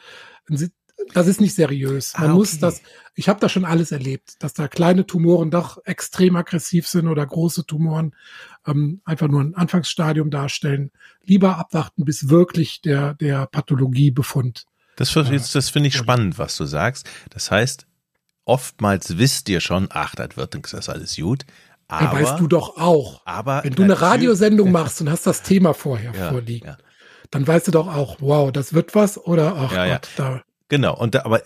das 1.13 1.27
ist 1.27 1.41
nicht 1.41 1.55
seriös. 1.55 2.13
Man 2.13 2.23
ah, 2.23 2.25
okay. 2.27 2.37
muss 2.37 2.59
das, 2.59 2.81
ich 3.15 3.29
habe 3.29 3.39
da 3.39 3.49
schon 3.49 3.65
alles 3.65 3.91
erlebt, 3.91 4.35
dass 4.39 4.53
da 4.53 4.67
kleine 4.67 5.05
Tumoren 5.05 5.51
doch 5.51 5.83
extrem 5.85 6.35
aggressiv 6.35 6.87
sind 6.87 7.07
oder 7.07 7.25
große 7.25 7.65
Tumoren 7.65 8.15
ähm, 8.65 9.01
einfach 9.03 9.27
nur 9.27 9.41
ein 9.41 9.55
Anfangsstadium 9.55 10.29
darstellen. 10.29 10.91
Lieber 11.23 11.57
abwarten, 11.57 12.05
bis 12.05 12.29
wirklich 12.29 12.81
der, 12.81 13.15
der 13.15 13.47
Pathologiebefund 13.47 14.65
das, 14.95 15.13
das 15.13 15.69
finde 15.69 15.87
ich 15.87 15.95
spannend, 15.95 16.37
was 16.37 16.55
du 16.57 16.65
sagst. 16.65 17.09
Das 17.29 17.51
heißt, 17.51 17.87
oftmals 18.45 19.17
wisst 19.17 19.49
ihr 19.49 19.61
schon, 19.61 19.87
ach, 19.91 20.15
das 20.15 20.35
wird 20.35 20.55
das 20.71 20.89
alles 20.89 21.15
gut. 21.15 21.45
Aber, 21.87 22.19
ja, 22.19 22.25
weißt 22.25 22.39
du 22.39 22.47
doch 22.47 22.77
auch. 22.77 23.21
Aber 23.25 23.63
wenn 23.63 23.73
du 23.73 23.83
eine 23.83 23.99
Radiosendung 23.99 24.71
machst 24.71 25.01
und 25.01 25.09
hast 25.09 25.27
das 25.27 25.43
Thema 25.43 25.73
vorher 25.73 26.13
ja, 26.15 26.29
vorliegen, 26.29 26.67
ja. 26.67 26.77
dann 27.31 27.45
weißt 27.45 27.67
du 27.67 27.71
doch 27.71 27.87
auch, 27.87 28.17
wow, 28.19 28.51
das 28.51 28.73
wird 28.73 28.95
was 28.95 29.17
oder 29.17 29.55
ach 29.55 29.73
ja, 29.73 29.93
Gott, 29.93 30.07
da. 30.15 30.41
Genau. 30.69 30.97
Und 30.97 31.15
da, 31.15 31.25
aber, 31.25 31.41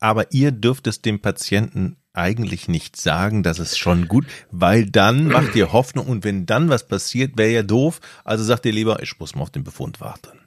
aber 0.00 0.32
ihr 0.32 0.52
dürft 0.52 0.86
es 0.86 1.02
dem 1.02 1.20
Patienten 1.20 1.96
eigentlich 2.14 2.68
nicht 2.68 2.96
sagen, 2.96 3.42
dass 3.42 3.58
es 3.58 3.78
schon 3.78 4.06
gut, 4.06 4.26
weil 4.50 4.86
dann 4.86 5.28
macht 5.28 5.54
ihr 5.56 5.72
Hoffnung 5.72 6.06
und 6.06 6.24
wenn 6.24 6.46
dann 6.46 6.68
was 6.68 6.86
passiert, 6.86 7.36
wäre 7.36 7.50
ja 7.50 7.62
doof. 7.62 8.00
Also 8.24 8.44
sagt 8.44 8.66
ihr 8.66 8.72
lieber, 8.72 9.02
ich 9.02 9.18
muss 9.18 9.34
mal 9.34 9.42
auf 9.42 9.50
den 9.50 9.64
Befund 9.64 10.00
warten. 10.00 10.41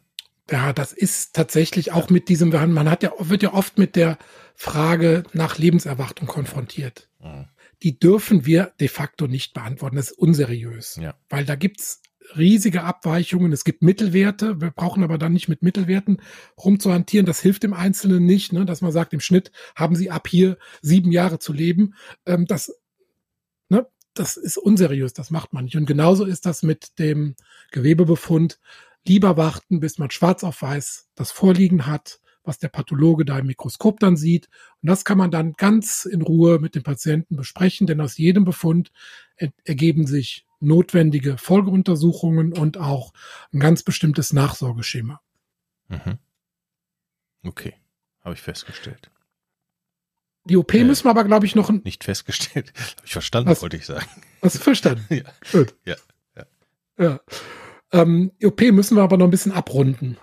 Ja, 0.51 0.73
das 0.73 0.93
ist 0.93 1.33
tatsächlich 1.33 1.91
auch 1.91 2.09
mit 2.09 2.29
diesem, 2.29 2.49
man 2.49 2.89
hat 2.89 3.01
ja, 3.03 3.11
wird 3.19 3.41
ja 3.41 3.53
oft 3.53 3.77
mit 3.77 3.95
der 3.95 4.17
Frage 4.55 5.23
nach 5.33 5.57
Lebenserwartung 5.57 6.27
konfrontiert. 6.27 7.09
Mhm. 7.19 7.47
Die 7.83 7.99
dürfen 7.99 8.45
wir 8.45 8.71
de 8.79 8.87
facto 8.87 9.27
nicht 9.27 9.53
beantworten. 9.53 9.95
Das 9.95 10.11
ist 10.11 10.17
unseriös. 10.17 10.97
Ja. 11.01 11.15
Weil 11.29 11.45
da 11.45 11.55
gibt's 11.55 12.01
riesige 12.37 12.83
Abweichungen. 12.83 13.51
Es 13.51 13.63
gibt 13.63 13.83
Mittelwerte. 13.83 14.61
Wir 14.61 14.71
brauchen 14.71 15.03
aber 15.03 15.17
dann 15.17 15.33
nicht 15.33 15.47
mit 15.47 15.61
Mittelwerten 15.61 16.21
rumzuhantieren. 16.57 17.25
Das 17.25 17.41
hilft 17.41 17.63
dem 17.63 17.73
Einzelnen 17.73 18.25
nicht, 18.25 18.53
ne? 18.53 18.65
dass 18.65 18.81
man 18.81 18.91
sagt, 18.91 19.13
im 19.13 19.19
Schnitt 19.19 19.51
haben 19.75 19.95
sie 19.95 20.09
ab 20.09 20.27
hier 20.27 20.57
sieben 20.81 21.11
Jahre 21.11 21.39
zu 21.39 21.53
leben. 21.53 21.93
Ähm, 22.25 22.45
das, 22.45 22.73
ne? 23.69 23.87
das 24.13 24.37
ist 24.37 24.57
unseriös. 24.57 25.13
Das 25.13 25.31
macht 25.31 25.53
man 25.53 25.65
nicht. 25.65 25.75
Und 25.75 25.85
genauso 25.85 26.25
ist 26.25 26.45
das 26.45 26.63
mit 26.63 26.97
dem 26.99 27.35
Gewebebefund 27.71 28.59
lieber 29.07 29.37
warten, 29.37 29.79
bis 29.79 29.97
man 29.97 30.11
schwarz 30.11 30.43
auf 30.43 30.61
weiß 30.61 31.09
das 31.15 31.31
Vorliegen 31.31 31.85
hat, 31.85 32.19
was 32.43 32.59
der 32.59 32.69
Pathologe 32.69 33.25
da 33.25 33.39
im 33.39 33.47
Mikroskop 33.47 33.99
dann 33.99 34.17
sieht. 34.17 34.49
Und 34.81 34.89
das 34.89 35.03
kann 35.05 35.17
man 35.17 35.31
dann 35.31 35.53
ganz 35.53 36.05
in 36.05 36.21
Ruhe 36.21 36.59
mit 36.59 36.75
dem 36.75 36.83
Patienten 36.83 37.35
besprechen, 37.35 37.87
denn 37.87 38.01
aus 38.01 38.17
jedem 38.17 38.45
Befund 38.45 38.91
ergeben 39.63 40.05
sich 40.07 40.45
notwendige 40.59 41.37
Folgeuntersuchungen 41.37 42.53
und 42.53 42.77
auch 42.77 43.13
ein 43.53 43.59
ganz 43.59 43.83
bestimmtes 43.83 44.31
Nachsorgeschema. 44.33 45.21
Mhm. 45.89 46.17
Okay, 47.43 47.73
habe 48.21 48.33
ich 48.35 48.41
festgestellt. 48.41 49.11
Die 50.45 50.57
OP 50.57 50.73
Ja. 50.73 50.83
müssen 50.83 51.05
wir 51.05 51.09
aber, 51.11 51.23
glaube 51.23 51.45
ich, 51.47 51.55
noch 51.55 51.69
ein. 51.69 51.81
Nicht 51.83 52.03
festgestellt. 52.03 52.71
Habe 52.97 53.05
ich 53.05 53.11
verstanden, 53.13 53.49
Was? 53.49 53.61
wollte 53.63 53.77
ich 53.77 53.85
sagen. 53.85 54.05
Hast 54.43 54.55
du 54.55 54.59
verstanden? 54.59 55.05
Ja. 55.13 55.23
Gut. 55.51 55.75
Ja, 55.85 55.95
Ja. 56.97 57.19
Ähm, 57.95 58.31
OP 58.43 58.61
müssen 58.71 58.95
wir 58.97 59.03
aber 59.03 59.17
noch 59.17 59.25
ein 59.25 59.31
bisschen 59.31 59.51
abrunden. 59.51 60.17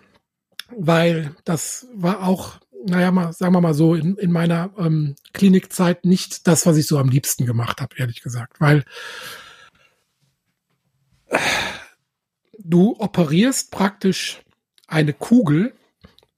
Weil 0.77 1.35
das 1.45 1.87
war 1.95 2.27
auch, 2.27 2.61
naja, 2.87 3.11
mal, 3.11 3.33
sagen 3.33 3.55
wir 3.55 3.61
mal 3.61 3.75
so, 3.75 3.95
in, 3.95 4.17
in 4.17 4.33
meiner 4.33 4.71
ähm, 4.79 5.17
Klinikzeit 5.33 6.05
nicht 6.05 6.47
das, 6.47 6.67
was 6.67 6.77
ich 6.77 6.87
so 6.87 6.99
am 6.99 7.09
liebsten 7.09 7.47
gemacht 7.47 7.81
habe, 7.81 7.95
ehrlich 7.99 8.23
gesagt. 8.23 8.61
Weil 8.61 8.85
äh, 11.27 11.39
du 12.59 12.97
operierst 12.99 13.71
praktisch 13.71 14.43
eine 14.87 15.13
Kugel 15.13 15.73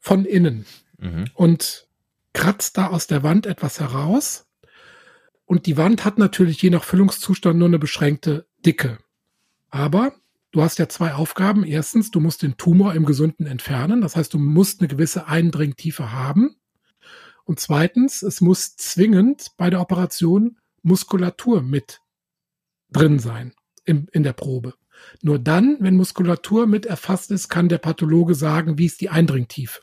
von 0.00 0.24
innen 0.24 0.66
Mhm. 1.04 1.26
und 1.34 1.86
kratzt 2.32 2.78
da 2.78 2.88
aus 2.88 3.06
der 3.06 3.22
Wand 3.22 3.46
etwas 3.46 3.78
heraus. 3.80 4.46
Und 5.44 5.66
die 5.66 5.76
Wand 5.76 6.04
hat 6.04 6.18
natürlich 6.18 6.60
je 6.62 6.70
nach 6.70 6.84
Füllungszustand 6.84 7.58
nur 7.58 7.68
eine 7.68 7.78
beschränkte 7.78 8.46
Dicke. 8.64 8.98
Aber 9.70 10.14
du 10.54 10.62
hast 10.62 10.78
ja 10.78 10.88
zwei 10.88 11.14
Aufgaben. 11.14 11.64
Erstens, 11.64 12.12
du 12.12 12.20
musst 12.20 12.42
den 12.42 12.56
Tumor 12.56 12.94
im 12.94 13.04
Gesunden 13.04 13.44
entfernen. 13.44 14.00
Das 14.00 14.14
heißt, 14.14 14.32
du 14.32 14.38
musst 14.38 14.80
eine 14.80 14.88
gewisse 14.88 15.26
Eindringtiefe 15.26 16.12
haben. 16.12 16.54
Und 17.44 17.58
zweitens, 17.58 18.22
es 18.22 18.40
muss 18.40 18.76
zwingend 18.76 19.48
bei 19.56 19.68
der 19.68 19.80
Operation 19.80 20.56
Muskulatur 20.82 21.60
mit 21.60 22.00
drin 22.92 23.18
sein 23.18 23.52
im, 23.84 24.06
in 24.12 24.22
der 24.22 24.32
Probe. 24.32 24.74
Nur 25.22 25.40
dann, 25.40 25.76
wenn 25.80 25.96
Muskulatur 25.96 26.68
mit 26.68 26.86
erfasst 26.86 27.32
ist, 27.32 27.48
kann 27.48 27.68
der 27.68 27.78
Pathologe 27.78 28.36
sagen, 28.36 28.78
wie 28.78 28.86
ist 28.86 29.00
die 29.00 29.10
Eindringtiefe. 29.10 29.82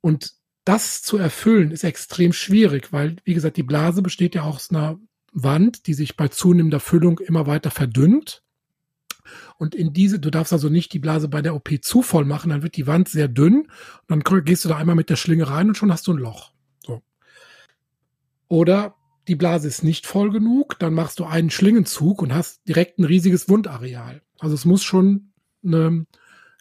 Und 0.00 0.34
das 0.64 1.02
zu 1.02 1.16
erfüllen 1.16 1.70
ist 1.70 1.84
extrem 1.84 2.32
schwierig, 2.32 2.92
weil, 2.92 3.16
wie 3.24 3.34
gesagt, 3.34 3.56
die 3.56 3.62
Blase 3.62 4.02
besteht 4.02 4.34
ja 4.34 4.42
aus 4.42 4.70
einer 4.70 4.98
Wand, 5.32 5.86
die 5.86 5.94
sich 5.94 6.16
bei 6.16 6.26
zunehmender 6.26 6.80
Füllung 6.80 7.20
immer 7.20 7.46
weiter 7.46 7.70
verdünnt. 7.70 8.42
Und 9.58 9.74
in 9.74 9.92
diese, 9.92 10.18
du 10.18 10.30
darfst 10.30 10.52
also 10.52 10.68
nicht 10.68 10.92
die 10.92 10.98
Blase 10.98 11.28
bei 11.28 11.42
der 11.42 11.54
OP 11.54 11.70
zu 11.82 12.02
voll 12.02 12.24
machen, 12.24 12.50
dann 12.50 12.62
wird 12.62 12.76
die 12.76 12.86
Wand 12.86 13.08
sehr 13.08 13.28
dünn 13.28 13.68
dann 14.08 14.20
gehst 14.44 14.64
du 14.64 14.68
da 14.68 14.76
einmal 14.76 14.96
mit 14.96 15.10
der 15.10 15.16
Schlinge 15.16 15.48
rein 15.48 15.68
und 15.68 15.76
schon 15.76 15.92
hast 15.92 16.06
du 16.06 16.12
ein 16.12 16.18
Loch. 16.18 16.52
So. 16.84 17.02
Oder 18.48 18.94
die 19.28 19.34
Blase 19.34 19.66
ist 19.68 19.82
nicht 19.82 20.06
voll 20.06 20.30
genug, 20.30 20.78
dann 20.78 20.94
machst 20.94 21.18
du 21.18 21.24
einen 21.24 21.50
Schlingenzug 21.50 22.22
und 22.22 22.34
hast 22.34 22.66
direkt 22.68 22.98
ein 22.98 23.04
riesiges 23.04 23.48
Wundareal. 23.48 24.22
Also 24.38 24.54
es 24.54 24.64
muss 24.64 24.84
schon 24.84 25.32
eine 25.64 26.06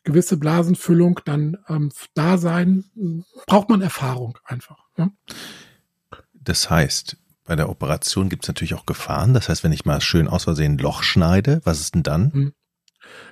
gewisse 0.03 0.37
Blasenfüllung 0.37 1.19
dann 1.25 1.57
ähm, 1.67 1.91
da 2.13 2.37
sein. 2.37 2.85
Braucht 3.47 3.69
man 3.69 3.81
Erfahrung 3.81 4.37
einfach. 4.43 4.85
Ja? 4.97 5.11
Das 6.33 6.69
heißt, 6.69 7.17
bei 7.45 7.55
der 7.55 7.69
Operation 7.69 8.29
gibt 8.29 8.43
es 8.43 8.47
natürlich 8.49 8.73
auch 8.73 8.85
Gefahren. 8.85 9.33
Das 9.33 9.49
heißt, 9.49 9.63
wenn 9.63 9.71
ich 9.71 9.85
mal 9.85 10.01
schön 10.01 10.27
aus 10.27 10.43
Versehen 10.45 10.73
ein 10.73 10.77
Loch 10.77 11.03
schneide, 11.03 11.61
was 11.63 11.79
ist 11.79 11.95
denn 11.95 12.03
dann? 12.03 12.31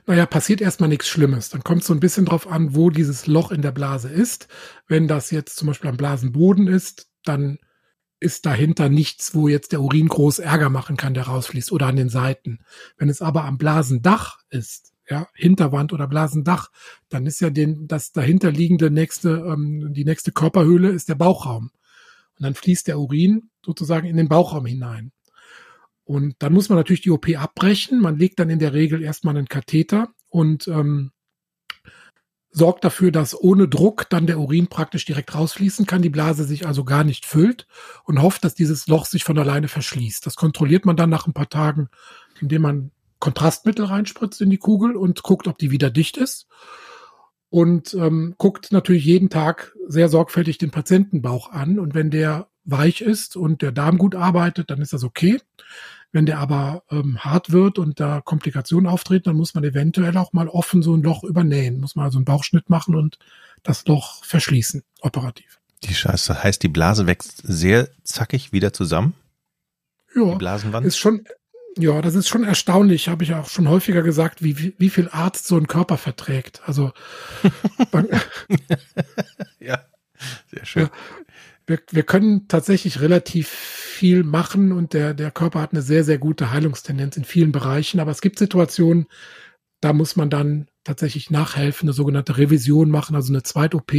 Naja, 0.05 0.25
passiert 0.25 0.61
erstmal 0.61 0.89
nichts 0.89 1.07
Schlimmes. 1.09 1.49
Dann 1.49 1.63
kommt 1.63 1.81
es 1.81 1.87
so 1.87 1.93
ein 1.93 1.99
bisschen 1.99 2.25
drauf 2.25 2.47
an, 2.47 2.75
wo 2.75 2.89
dieses 2.89 3.25
Loch 3.25 3.51
in 3.51 3.61
der 3.61 3.71
Blase 3.71 4.09
ist. 4.09 4.47
Wenn 4.87 5.07
das 5.07 5.31
jetzt 5.31 5.57
zum 5.57 5.67
Beispiel 5.67 5.89
am 5.89 5.97
Blasenboden 5.97 6.67
ist, 6.67 7.07
dann 7.23 7.57
ist 8.19 8.45
dahinter 8.45 8.87
nichts, 8.87 9.35
wo 9.35 9.47
jetzt 9.47 9.71
der 9.71 9.81
Urin 9.81 10.07
groß 10.07 10.39
Ärger 10.39 10.69
machen 10.69 10.95
kann, 10.95 11.13
der 11.13 11.23
rausfließt 11.23 11.71
oder 11.71 11.87
an 11.87 11.95
den 11.95 12.09
Seiten. 12.09 12.59
Wenn 12.97 13.09
es 13.09 13.21
aber 13.21 13.43
am 13.45 13.57
Blasendach 13.57 14.39
ist, 14.49 14.93
ja, 15.09 15.27
Hinterwand 15.33 15.91
oder 15.91 16.07
Blasendach, 16.07 16.69
dann 17.09 17.25
ist 17.25 17.41
ja 17.41 17.49
den, 17.49 17.87
das 17.87 18.13
dahinterliegende 18.13 18.89
nächste, 18.89 19.29
ähm, 19.47 19.93
die 19.93 20.05
nächste 20.05 20.31
Körperhöhle 20.31 20.89
ist 20.89 21.09
der 21.09 21.15
Bauchraum. 21.15 21.71
Und 22.39 22.43
dann 22.43 22.55
fließt 22.55 22.87
der 22.87 22.99
Urin 22.99 23.49
sozusagen 23.65 24.07
in 24.07 24.17
den 24.17 24.29
Bauchraum 24.29 24.65
hinein. 24.65 25.11
Und 26.05 26.35
dann 26.39 26.53
muss 26.53 26.69
man 26.69 26.77
natürlich 26.77 27.01
die 27.01 27.11
OP 27.11 27.29
abbrechen. 27.37 28.01
Man 28.01 28.17
legt 28.17 28.39
dann 28.39 28.49
in 28.49 28.59
der 28.59 28.73
Regel 28.73 29.01
erstmal 29.01 29.37
einen 29.37 29.47
Katheter 29.47 30.09
und 30.29 30.67
ähm, 30.67 31.11
sorgt 32.53 32.83
dafür, 32.83 33.11
dass 33.11 33.39
ohne 33.39 33.67
Druck 33.67 34.09
dann 34.09 34.27
der 34.27 34.39
Urin 34.39 34.67
praktisch 34.67 35.05
direkt 35.05 35.33
rausfließen 35.33 35.85
kann, 35.85 36.01
die 36.01 36.09
Blase 36.09 36.43
sich 36.43 36.67
also 36.67 36.83
gar 36.83 37.03
nicht 37.03 37.25
füllt 37.25 37.67
und 38.03 38.21
hofft, 38.21 38.43
dass 38.43 38.53
dieses 38.53 38.87
Loch 38.87 39.05
sich 39.05 39.23
von 39.23 39.37
alleine 39.39 39.67
verschließt. 39.67 40.25
Das 40.25 40.35
kontrolliert 40.35 40.85
man 40.85 40.95
dann 40.95 41.09
nach 41.09 41.25
ein 41.25 41.33
paar 41.33 41.49
Tagen, 41.49 41.89
indem 42.39 42.61
man 42.61 42.91
Kontrastmittel 43.19 43.85
reinspritzt 43.85 44.41
in 44.41 44.49
die 44.49 44.57
Kugel 44.57 44.95
und 44.95 45.23
guckt, 45.23 45.47
ob 45.47 45.57
die 45.57 45.71
wieder 45.71 45.89
dicht 45.89 46.17
ist. 46.17 46.47
Und 47.53 47.93
ähm, 47.93 48.33
guckt 48.39 48.71
natürlich 48.71 49.05
jeden 49.05 49.29
Tag 49.29 49.75
sehr 49.87 50.09
sorgfältig 50.09 50.57
den 50.57 50.71
Patientenbauch 50.71 51.51
an. 51.51 51.77
Und 51.77 51.93
wenn 51.93 52.09
der 52.09 52.47
weich 52.65 53.01
ist 53.01 53.35
und 53.35 53.61
der 53.61 53.71
Darm 53.71 53.99
gut 53.99 54.15
arbeitet, 54.15 54.71
dann 54.71 54.81
ist 54.81 54.91
das 54.91 55.03
okay. 55.03 55.39
Wenn 56.11 56.25
der 56.25 56.39
aber 56.39 56.81
ähm, 56.89 57.19
hart 57.19 57.51
wird 57.51 57.77
und 57.77 57.99
da 57.99 58.21
Komplikationen 58.21 58.89
auftreten, 58.89 59.25
dann 59.25 59.35
muss 59.35 59.53
man 59.53 59.63
eventuell 59.63 60.17
auch 60.17 60.33
mal 60.33 60.47
offen 60.47 60.81
so 60.81 60.95
ein 60.97 61.03
Loch 61.03 61.23
übernähen. 61.23 61.79
Muss 61.79 61.95
man 61.95 62.05
also 62.05 62.17
einen 62.17 62.25
Bauchschnitt 62.25 62.71
machen 62.71 62.95
und 62.95 63.19
das 63.61 63.85
Loch 63.85 64.25
verschließen, 64.25 64.81
operativ. 65.01 65.59
Die 65.83 65.93
Scheiße, 65.93 66.43
heißt, 66.43 66.63
die 66.63 66.69
Blase 66.69 67.05
wächst 67.05 67.43
sehr 67.43 67.87
zackig 68.03 68.51
wieder 68.51 68.73
zusammen? 68.73 69.13
Die 70.15 70.19
Ja, 70.21 70.33
Blasenwand? 70.35 70.87
ist 70.87 70.97
schon, 70.97 71.25
ja, 71.77 72.01
das 72.01 72.15
ist 72.15 72.27
schon 72.27 72.43
erstaunlich, 72.43 73.07
habe 73.09 73.23
ich 73.23 73.33
auch 73.33 73.49
schon 73.49 73.67
häufiger 73.67 74.03
gesagt, 74.03 74.43
wie, 74.43 74.59
wie, 74.59 74.75
wie 74.77 74.89
viel 74.89 75.09
Arzt 75.11 75.47
so 75.47 75.57
ein 75.57 75.67
Körper 75.67 75.97
verträgt. 75.97 76.61
Also 76.65 76.91
ja, 79.59 79.83
sehr 80.51 80.65
schön. 80.65 80.83
Ja. 80.83 80.91
wir, 81.65 81.79
wir 81.91 82.03
können 82.03 82.47
tatsächlich 82.47 83.01
relativ 83.01 83.47
viel 83.49 84.23
machen 84.23 84.71
und 84.71 84.93
der, 84.93 85.13
der 85.13 85.31
Körper 85.31 85.61
hat 85.61 85.71
eine 85.71 85.81
sehr, 85.81 86.03
sehr 86.03 86.17
gute 86.17 86.51
Heilungstendenz 86.51 87.17
in 87.17 87.23
vielen 87.23 87.51
Bereichen. 87.51 87.99
Aber 87.99 88.11
es 88.11 88.21
gibt 88.21 88.37
Situationen, 88.37 89.07
da 89.79 89.93
muss 89.93 90.15
man 90.15 90.29
dann 90.29 90.67
tatsächlich 90.83 91.29
nachhelfen, 91.29 91.87
eine 91.87 91.93
sogenannte 91.93 92.37
Revision 92.37 92.89
machen, 92.89 93.15
also 93.15 93.31
eine 93.33 93.43
Zweit-OP, 93.43 93.93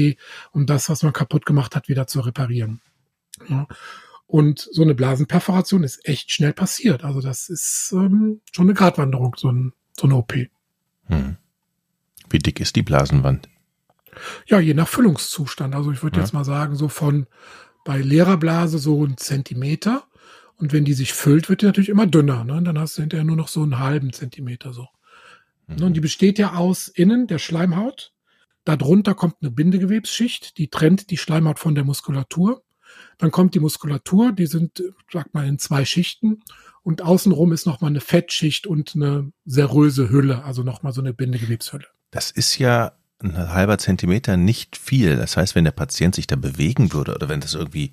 um 0.52 0.66
das, 0.66 0.88
was 0.88 1.02
man 1.02 1.12
kaputt 1.12 1.46
gemacht 1.46 1.74
hat, 1.74 1.88
wieder 1.88 2.06
zu 2.06 2.20
reparieren. 2.20 2.80
Ja. 3.48 3.66
Und 4.26 4.68
so 4.72 4.82
eine 4.82 4.94
Blasenperforation 4.94 5.84
ist 5.84 6.06
echt 6.08 6.32
schnell 6.32 6.52
passiert. 6.52 7.04
Also 7.04 7.20
das 7.20 7.48
ist 7.48 7.92
ähm, 7.94 8.40
schon 8.52 8.66
eine 8.66 8.74
Gratwanderung, 8.74 9.34
so, 9.37 9.50
ein, 9.50 9.72
so 9.96 10.06
eine 10.06 10.16
OP. 10.16 10.34
Hm. 11.06 11.37
Wie 12.30 12.38
dick 12.38 12.58
ist 12.60 12.74
die 12.76 12.82
Blasenwand? 12.82 13.48
Ja, 14.46 14.58
je 14.60 14.74
nach 14.74 14.88
Füllungszustand. 14.88 15.74
Also 15.74 15.92
ich 15.92 16.02
würde 16.02 16.16
Ja. 16.16 16.22
jetzt 16.22 16.32
mal 16.32 16.44
sagen, 16.44 16.74
so 16.74 16.88
von 16.88 17.26
bei 17.84 17.98
leerer 18.00 18.38
Blase 18.38 18.78
so 18.78 19.04
ein 19.04 19.16
Zentimeter. 19.18 20.04
Und 20.56 20.72
wenn 20.72 20.84
die 20.84 20.94
sich 20.94 21.12
füllt, 21.12 21.48
wird 21.48 21.62
die 21.62 21.66
natürlich 21.66 21.88
immer 21.90 22.06
dünner. 22.06 22.44
Ne? 22.44 22.62
Dann 22.62 22.78
hast 22.78 22.96
du 22.96 23.02
hinterher 23.02 23.24
nur 23.24 23.37
noch 23.37 23.48
so 23.48 23.62
einen 23.62 23.78
halben 23.78 24.12
Zentimeter 24.12 24.72
so. 24.72 24.88
Ne? 25.66 25.84
Und 25.84 25.94
die 25.94 26.00
besteht 26.00 26.38
ja 26.38 26.54
aus 26.54 26.88
innen 26.88 27.26
der 27.26 27.38
Schleimhaut. 27.38 28.12
Darunter 28.64 29.14
kommt 29.14 29.37
eine 29.42 29.50
Bindegewebsschicht, 29.50 30.56
die 30.56 30.68
trennt 30.68 31.10
die 31.10 31.18
Schleimhaut 31.18 31.58
von 31.58 31.74
der 31.74 31.84
Muskulatur. 31.84 32.63
Dann 33.18 33.31
kommt 33.31 33.55
die 33.55 33.61
Muskulatur, 33.61 34.33
die 34.33 34.46
sind, 34.46 34.83
sag 35.12 35.33
mal, 35.35 35.46
in 35.46 35.59
zwei 35.59 35.85
Schichten. 35.85 36.40
Und 36.83 37.03
außenrum 37.03 37.53
ist 37.53 37.66
nochmal 37.66 37.90
eine 37.90 38.00
Fettschicht 38.00 38.66
und 38.66 38.94
eine 38.94 39.33
seröse 39.46 40.11
Hülle, 40.11 40.44
also 40.44 40.62
nochmal 40.62 40.92
so 40.92 41.00
eine 41.00 41.14
Bindegewebshülle. 41.14 41.87
Das 42.11 42.31
ist 42.31 42.59
ja 42.59 42.92
ein 43.20 43.37
halber 43.37 43.79
Zentimeter 43.79 44.37
nicht 44.37 44.77
viel. 44.77 45.16
Das 45.16 45.37
heißt, 45.37 45.55
wenn 45.55 45.64
der 45.64 45.70
Patient 45.72 46.14
sich 46.14 46.27
da 46.27 46.37
bewegen 46.37 46.92
würde 46.92 47.14
oder 47.14 47.29
wenn 47.29 47.40
das 47.40 47.55
irgendwie 47.55 47.92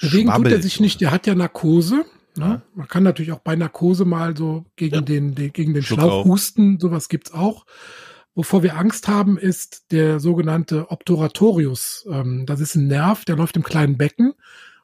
Bewegen 0.00 0.30
tut 0.32 0.48
er 0.48 0.62
sich 0.62 0.80
nicht, 0.80 1.00
der 1.00 1.10
hat 1.10 1.26
ja 1.26 1.34
Narkose. 1.34 2.04
Ne? 2.36 2.44
Ja. 2.44 2.62
Man 2.74 2.88
kann 2.88 3.02
natürlich 3.02 3.32
auch 3.32 3.40
bei 3.40 3.56
Narkose 3.56 4.04
mal 4.04 4.36
so 4.36 4.64
gegen 4.76 4.94
Ja. 4.96 5.00
den, 5.02 5.34
den, 5.34 5.52
gegen 5.52 5.74
den 5.74 5.82
Schlauch 5.82 6.24
husten, 6.24 6.78
sowas 6.80 7.08
gibt's 7.08 7.32
auch. 7.32 7.66
Wovor 8.34 8.62
wir 8.62 8.78
Angst 8.78 9.08
haben, 9.08 9.36
ist 9.36 9.92
der 9.92 10.18
sogenannte 10.18 10.90
Obturatorius. 10.90 12.06
Ähm, 12.10 12.46
das 12.46 12.60
ist 12.60 12.74
ein 12.74 12.86
Nerv, 12.86 13.24
der 13.24 13.36
läuft 13.36 13.56
im 13.56 13.62
kleinen 13.62 13.98
Becken. 13.98 14.32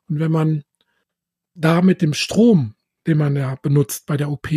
Und 0.08 0.18
wenn 0.18 0.32
man 0.32 0.64
da 1.54 1.80
mit 1.80 2.02
dem 2.02 2.14
Strom, 2.14 2.74
den 3.06 3.18
man 3.18 3.36
ja 3.36 3.56
benutzt 3.56 4.06
bei 4.06 4.16
der 4.16 4.30
OP, 4.30 4.48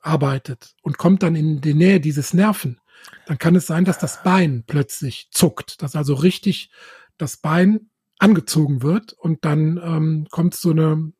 arbeitet 0.00 0.76
und 0.82 0.98
kommt 0.98 1.22
dann 1.24 1.34
in 1.34 1.60
die 1.60 1.74
Nähe 1.74 2.00
dieses 2.00 2.32
Nerven, 2.32 2.80
dann 3.26 3.38
kann 3.38 3.56
es 3.56 3.66
sein, 3.66 3.84
dass 3.84 3.98
das 3.98 4.22
Bein 4.22 4.62
plötzlich 4.66 5.28
zuckt, 5.32 5.82
dass 5.82 5.96
also 5.96 6.14
richtig 6.14 6.70
das 7.18 7.36
Bein 7.38 7.90
angezogen 8.18 8.82
wird 8.82 9.12
und 9.12 9.44
dann 9.44 9.80
ähm, 9.82 10.26
kommt 10.30 10.54
so 10.54 10.70
eine 10.70 11.12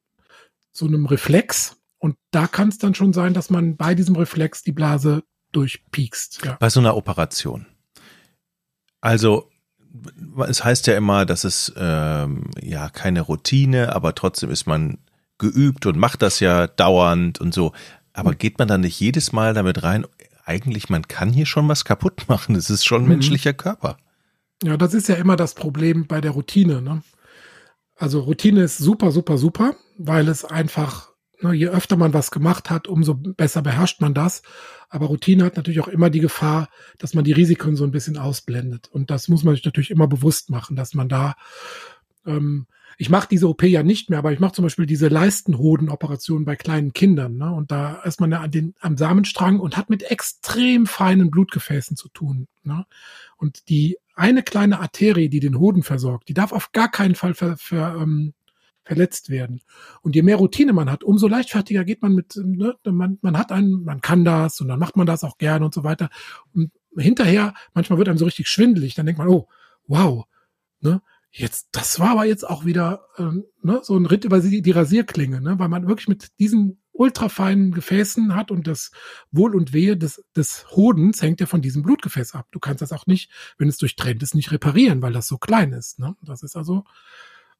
so 0.70 0.86
einem 0.86 1.06
Reflex 1.06 1.76
und 1.98 2.16
da 2.30 2.46
kann 2.46 2.68
es 2.68 2.78
dann 2.78 2.94
schon 2.94 3.12
sein, 3.12 3.34
dass 3.34 3.50
man 3.50 3.76
bei 3.76 3.94
diesem 3.94 4.14
Reflex 4.14 4.62
die 4.62 4.72
Blase 4.72 5.24
durchpiekst. 5.52 6.44
Ja. 6.44 6.56
bei 6.60 6.68
so 6.70 6.80
einer 6.80 6.96
Operation. 6.96 7.66
Also 9.00 9.50
es 10.48 10.64
heißt 10.64 10.86
ja 10.88 10.96
immer, 10.96 11.24
dass 11.24 11.44
es 11.44 11.72
ähm, 11.76 12.50
ja 12.60 12.88
keine 12.88 13.22
Routine, 13.22 13.94
aber 13.94 14.14
trotzdem 14.14 14.50
ist 14.50 14.66
man 14.66 14.98
geübt 15.38 15.86
und 15.86 15.96
macht 15.98 16.22
das 16.22 16.40
ja 16.40 16.66
dauernd 16.66 17.40
und 17.40 17.54
so. 17.54 17.72
Aber 18.12 18.34
geht 18.34 18.58
man 18.58 18.68
dann 18.68 18.80
nicht 18.80 18.98
jedes 19.00 19.32
Mal 19.32 19.54
damit 19.54 19.82
rein? 19.82 20.06
Eigentlich, 20.44 20.88
man 20.88 21.06
kann 21.08 21.32
hier 21.32 21.46
schon 21.46 21.68
was 21.68 21.84
kaputt 21.84 22.28
machen. 22.28 22.54
Es 22.56 22.70
ist 22.70 22.84
schon 22.86 23.02
Mhm. 23.02 23.08
menschlicher 23.08 23.52
Körper. 23.52 23.96
ja, 24.62 24.76
das 24.78 24.94
ist 24.94 25.08
ja 25.08 25.16
immer 25.16 25.36
das 25.36 25.54
Problem 25.54 26.06
bei 26.06 26.20
der 26.22 26.30
Routine. 26.30 26.80
Ne? 26.80 27.02
Also 27.96 28.20
Routine 28.20 28.62
ist 28.62 28.78
super, 28.78 29.12
super, 29.12 29.36
super, 29.38 29.74
weil 29.98 30.28
es 30.28 30.44
einfach, 30.44 31.10
je 31.42 31.68
öfter 31.68 31.96
man 31.96 32.14
was 32.14 32.30
gemacht 32.30 32.70
hat, 32.70 32.88
umso 32.88 33.14
besser 33.14 33.62
beherrscht 33.62 34.00
man 34.00 34.14
das. 34.14 34.42
Aber 34.88 35.06
Routine 35.06 35.44
hat 35.44 35.56
natürlich 35.56 35.80
auch 35.80 35.88
immer 35.88 36.10
die 36.10 36.20
Gefahr, 36.20 36.68
dass 36.98 37.14
man 37.14 37.24
die 37.24 37.32
Risiken 37.32 37.76
so 37.76 37.84
ein 37.84 37.90
bisschen 37.90 38.18
ausblendet. 38.18 38.88
Und 38.88 39.10
das 39.10 39.28
muss 39.28 39.44
man 39.44 39.54
sich 39.54 39.64
natürlich 39.64 39.90
immer 39.90 40.06
bewusst 40.06 40.50
machen, 40.50 40.76
dass 40.76 40.94
man 40.94 41.08
da 41.08 41.34
ähm, 42.26 42.66
ich 42.98 43.10
mache 43.10 43.28
diese 43.28 43.48
OP 43.48 43.62
ja 43.62 43.82
nicht 43.82 44.08
mehr, 44.08 44.18
aber 44.18 44.32
ich 44.32 44.40
mache 44.40 44.52
zum 44.52 44.64
Beispiel 44.64 44.86
diese 44.86 45.08
Leistenhodenoperation 45.08 46.44
bei 46.44 46.56
kleinen 46.56 46.92
Kindern. 46.94 47.36
Ne? 47.36 47.52
Und 47.52 47.70
da 47.70 47.96
ist 48.02 48.20
man 48.20 48.32
ja 48.32 48.40
an 48.40 48.50
den, 48.50 48.74
am 48.80 48.96
Samenstrang 48.96 49.60
und 49.60 49.76
hat 49.76 49.90
mit 49.90 50.10
extrem 50.10 50.86
feinen 50.86 51.30
Blutgefäßen 51.30 51.96
zu 51.96 52.08
tun. 52.08 52.48
Ne? 52.62 52.86
Und 53.36 53.68
die 53.68 53.98
eine 54.14 54.42
kleine 54.42 54.80
Arterie, 54.80 55.28
die 55.28 55.40
den 55.40 55.58
Hoden 55.58 55.82
versorgt, 55.82 56.30
die 56.30 56.34
darf 56.34 56.52
auf 56.52 56.72
gar 56.72 56.90
keinen 56.90 57.14
Fall 57.14 57.34
ver, 57.34 57.58
ver, 57.58 57.96
ähm, 58.00 58.32
verletzt 58.86 59.30
werden. 59.30 59.60
Und 60.02 60.14
je 60.14 60.22
mehr 60.22 60.36
Routine 60.36 60.72
man 60.72 60.90
hat, 60.90 61.04
umso 61.04 61.28
leichtfertiger 61.28 61.84
geht 61.84 62.02
man 62.02 62.14
mit, 62.14 62.36
ne, 62.36 62.76
man, 62.84 63.18
man 63.20 63.36
hat 63.36 63.52
einen, 63.52 63.84
man 63.84 64.00
kann 64.00 64.24
das 64.24 64.60
und 64.60 64.68
dann 64.68 64.78
macht 64.78 64.96
man 64.96 65.06
das 65.06 65.24
auch 65.24 65.38
gerne 65.38 65.64
und 65.64 65.74
so 65.74 65.84
weiter. 65.84 66.08
Und 66.54 66.70
hinterher, 66.96 67.52
manchmal 67.74 67.98
wird 67.98 68.08
einem 68.08 68.18
so 68.18 68.24
richtig 68.24 68.48
schwindelig, 68.48 68.94
dann 68.94 69.06
denkt 69.06 69.18
man, 69.18 69.28
oh, 69.28 69.48
wow, 69.86 70.24
ne, 70.80 71.02
Jetzt, 71.38 71.68
das 71.72 72.00
war 72.00 72.12
aber 72.12 72.24
jetzt 72.24 72.48
auch 72.48 72.64
wieder 72.64 73.08
ähm, 73.18 73.44
ne, 73.60 73.80
so 73.82 73.94
ein 73.94 74.06
Ritt 74.06 74.24
über 74.24 74.40
die, 74.40 74.70
Rasierklinge, 74.70 75.42
ne, 75.42 75.58
weil 75.58 75.68
man 75.68 75.86
wirklich 75.86 76.08
mit 76.08 76.38
diesen 76.38 76.80
ultrafeinen 76.92 77.72
Gefäßen 77.72 78.34
hat 78.34 78.50
und 78.50 78.66
das 78.66 78.90
Wohl 79.32 79.54
und 79.54 79.74
Wehe 79.74 79.98
des, 79.98 80.24
des 80.34 80.64
Hodens 80.70 81.20
hängt 81.20 81.40
ja 81.40 81.46
von 81.46 81.60
diesem 81.60 81.82
Blutgefäß 81.82 82.34
ab. 82.34 82.46
Du 82.52 82.58
kannst 82.58 82.80
das 82.80 82.92
auch 82.92 83.06
nicht, 83.06 83.30
wenn 83.58 83.68
es 83.68 83.76
durchtrennt 83.76 84.22
ist, 84.22 84.34
nicht 84.34 84.50
reparieren, 84.50 85.02
weil 85.02 85.12
das 85.12 85.28
so 85.28 85.36
klein 85.36 85.74
ist. 85.74 85.98
Ne? 85.98 86.16
Das 86.22 86.42
ist 86.42 86.56
also 86.56 86.84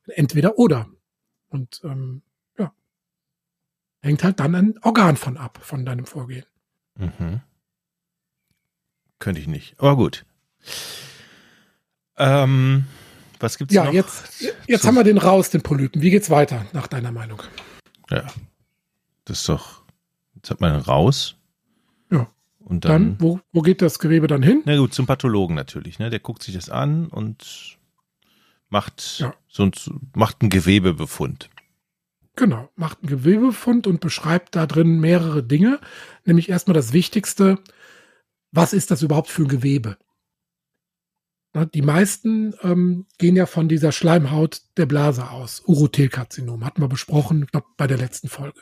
entweder 0.07 0.59
oder. 0.59 0.89
Und 1.49 1.81
ähm, 1.85 2.23
ja, 2.59 2.73
hängt 4.01 4.25
halt 4.25 4.41
dann 4.41 4.55
ein 4.55 4.79
Organ 4.83 5.17
von 5.17 5.37
ab, 5.37 5.59
von 5.63 5.85
deinem 5.85 6.07
Vorgehen. 6.07 6.47
Mhm. 6.97 7.41
Könnte 9.19 9.41
ich 9.41 9.47
nicht. 9.47 9.79
Aber 9.79 9.97
gut. 9.97 10.25
Ähm, 12.19 12.87
was 13.39 13.59
gibt's 13.59 13.75
ja, 13.75 13.85
noch? 13.85 13.93
Ja, 13.93 14.01
jetzt, 14.01 14.45
jetzt 14.67 14.87
haben 14.87 14.95
wir 14.95 15.05
den 15.05 15.19
raus, 15.19 15.51
den 15.51 15.63
Polypen. 15.63 16.03
Wie 16.03 16.11
geht's 16.11 16.31
weiter, 16.31 16.67
nach 16.73 16.87
deiner 16.87 17.13
Meinung? 17.13 17.43
Ja. 18.11 18.27
Das 19.25 19.41
ist 19.41 19.49
doch, 19.49 19.83
jetzt 20.37 20.51
hat 20.51 20.61
man 20.61 20.75
ihn 20.75 20.81
raus. 20.81 21.37
Ja. 22.11 22.31
Und 22.61 22.85
dann, 22.85 23.17
dann 23.17 23.21
wo, 23.21 23.41
wo 23.53 23.63
geht 23.63 23.83
das 23.83 23.99
Gewebe 23.99 24.27
dann 24.27 24.43
hin? 24.43 24.63
Na 24.65 24.77
gut, 24.77 24.95
zum 24.95 25.07
Pathologen 25.07 25.55
natürlich, 25.55 25.99
ne? 25.99 26.11
Der 26.11 26.21
guckt 26.21 26.43
sich 26.43 26.55
das 26.55 26.71
an 26.71 27.09
und 27.09 27.79
macht 28.69 29.19
ja. 29.19 29.35
so 29.49 29.71
macht 30.15 30.41
einen 30.41 30.51
Gewebebefund. 30.51 31.51
Genau, 32.37 32.69
macht 32.77 32.99
einen 33.01 33.09
Gewebefund 33.09 33.87
und 33.87 34.01
beschreibt 34.01 34.55
da 34.57 34.67
drin 34.67 35.01
mehrere 35.01 35.43
Dinge. 35.43 35.81
Nämlich 36.25 36.49
erstmal 36.49 36.75
das 36.75 36.93
Wichtigste, 36.93 37.59
was 38.53 38.73
ist 38.73 38.91
das 38.91 39.03
überhaupt 39.03 39.31
für 39.31 39.43
ein 39.43 39.49
Gewebe? 39.49 39.97
Die 41.73 41.83
meisten 41.83 42.55
ähm, 42.63 43.07
gehen 43.17 43.35
ja 43.35 43.47
von 43.47 43.67
dieser 43.69 43.91
Schleimhaut 43.91 44.61
der 44.77 44.85
Blase 44.85 45.31
aus. 45.31 45.63
Urothelkarzinom 45.65 46.65
hatten 46.65 46.83
wir 46.83 46.89
besprochen, 46.89 47.45
ich 47.45 47.51
glaube, 47.51 47.69
bei 47.79 47.87
der 47.87 47.97
letzten 47.97 48.29
Folge. 48.29 48.61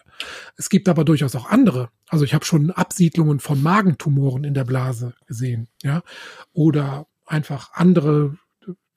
Es 0.56 0.68
gibt 0.68 0.88
aber 0.88 1.04
durchaus 1.04 1.34
auch 1.34 1.50
andere. 1.50 1.90
Also 2.08 2.24
ich 2.24 2.34
habe 2.34 2.44
schon 2.44 2.70
Absiedlungen 2.70 3.40
von 3.40 3.60
Magentumoren 3.60 4.44
in 4.44 4.54
der 4.54 4.64
Blase 4.64 5.14
gesehen, 5.26 5.66
ja, 5.82 6.02
oder 6.52 7.08
einfach 7.26 7.72
andere, 7.72 8.36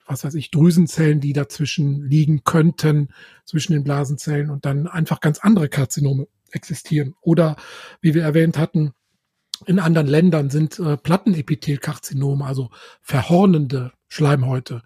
was 0.08 0.24
weiß 0.24 0.36
ich, 0.36 0.52
Drüsenzellen, 0.52 1.20
die 1.20 1.34
dazwischen 1.34 2.08
liegen 2.10 2.43
könnten, 2.43 3.10
zwischen 3.46 3.74
den 3.74 3.84
Blasenzellen 3.84 4.50
und 4.50 4.65
dann 4.65 4.88
einfach 4.88 5.20
ganz 5.20 5.39
andere 5.39 5.70
Karzinome 5.70 6.28
existieren. 6.52 7.15
Oder 7.22 7.56
wie 8.02 8.13
wir 8.13 8.24
erwähnt 8.24 8.58
hatten, 8.58 8.93
in 9.65 9.80
anderen 9.80 10.08
Ländern 10.08 10.50
sind 10.50 10.80
äh, 10.80 10.98
Plattenepithelkarzinome, 10.98 12.46
also 12.46 12.70
verhornende 13.02 13.91
Schleimhäute, 14.08 14.84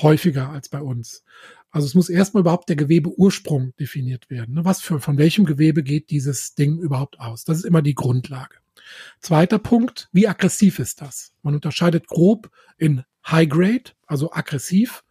häufiger 0.00 0.50
als 0.50 0.68
bei 0.68 0.80
uns. 0.80 1.24
Also 1.70 1.86
es 1.86 1.94
muss 1.94 2.10
erstmal 2.10 2.42
überhaupt 2.42 2.68
der 2.68 2.76
Gewebeursprung 2.76 3.74
definiert 3.80 4.28
werden. 4.28 4.54
Ne? 4.54 4.64
Was 4.64 4.82
für, 4.82 5.00
von 5.00 5.16
welchem 5.16 5.46
Gewebe 5.46 5.82
geht 5.82 6.10
dieses 6.10 6.54
Ding 6.54 6.78
überhaupt 6.78 7.18
aus? 7.18 7.44
Das 7.44 7.56
ist 7.56 7.64
immer 7.64 7.80
die 7.80 7.94
Grundlage. 7.94 8.56
Zweiter 9.20 9.58
Punkt, 9.58 10.08
wie 10.12 10.28
aggressiv 10.28 10.78
ist 10.78 11.00
das? 11.00 11.32
Man 11.42 11.54
unterscheidet 11.54 12.06
grob 12.06 12.50
in 12.76 13.04
High 13.26 13.48
Grade, 13.48 13.92
also 14.06 14.32
aggressiv, 14.32 15.04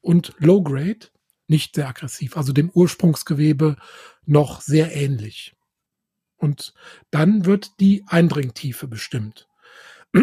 und 0.00 0.34
Low 0.38 0.62
Grade, 0.62 1.08
nicht 1.46 1.74
sehr 1.74 1.88
aggressiv, 1.88 2.36
also 2.36 2.52
dem 2.52 2.70
Ursprungsgewebe 2.70 3.76
noch 4.26 4.60
sehr 4.60 4.94
ähnlich. 4.94 5.54
Und 6.36 6.74
dann 7.10 7.46
wird 7.46 7.80
die 7.80 8.04
Eindringtiefe 8.06 8.86
bestimmt. 8.86 9.48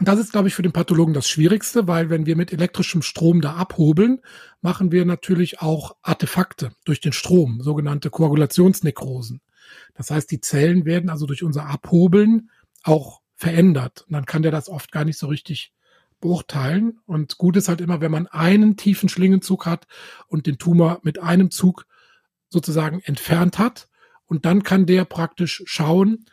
Das 0.00 0.18
ist, 0.18 0.32
glaube 0.32 0.48
ich, 0.48 0.54
für 0.54 0.62
den 0.62 0.72
Pathologen 0.72 1.14
das 1.14 1.28
Schwierigste, 1.28 1.86
weil 1.86 2.10
wenn 2.10 2.26
wir 2.26 2.34
mit 2.34 2.52
elektrischem 2.52 3.02
Strom 3.02 3.40
da 3.40 3.54
abhobeln, 3.54 4.20
machen 4.60 4.90
wir 4.90 5.04
natürlich 5.04 5.60
auch 5.60 5.94
Artefakte 6.02 6.72
durch 6.84 7.00
den 7.00 7.12
Strom, 7.12 7.60
sogenannte 7.60 8.10
Koagulationsnekrosen. 8.10 9.42
Das 9.94 10.10
heißt, 10.10 10.30
die 10.30 10.40
Zellen 10.40 10.84
werden 10.84 11.10
also 11.10 11.26
durch 11.26 11.42
unser 11.42 11.66
Abhobeln 11.66 12.50
auch 12.82 13.20
verändert. 13.34 14.04
Und 14.06 14.12
dann 14.12 14.26
kann 14.26 14.42
der 14.42 14.52
das 14.52 14.68
oft 14.68 14.92
gar 14.92 15.04
nicht 15.04 15.18
so 15.18 15.26
richtig 15.26 15.72
beurteilen. 16.20 17.00
Und 17.06 17.38
gut 17.38 17.56
ist 17.56 17.68
halt 17.68 17.80
immer, 17.80 18.00
wenn 18.00 18.12
man 18.12 18.26
einen 18.26 18.76
tiefen 18.76 19.08
Schlingenzug 19.08 19.66
hat 19.66 19.86
und 20.28 20.46
den 20.46 20.58
Tumor 20.58 21.00
mit 21.02 21.20
einem 21.20 21.50
Zug 21.50 21.86
sozusagen 22.48 23.00
entfernt 23.00 23.58
hat, 23.58 23.88
und 24.32 24.46
dann 24.46 24.62
kann 24.62 24.86
der 24.86 25.04
praktisch 25.04 25.62
schauen, 25.66 26.24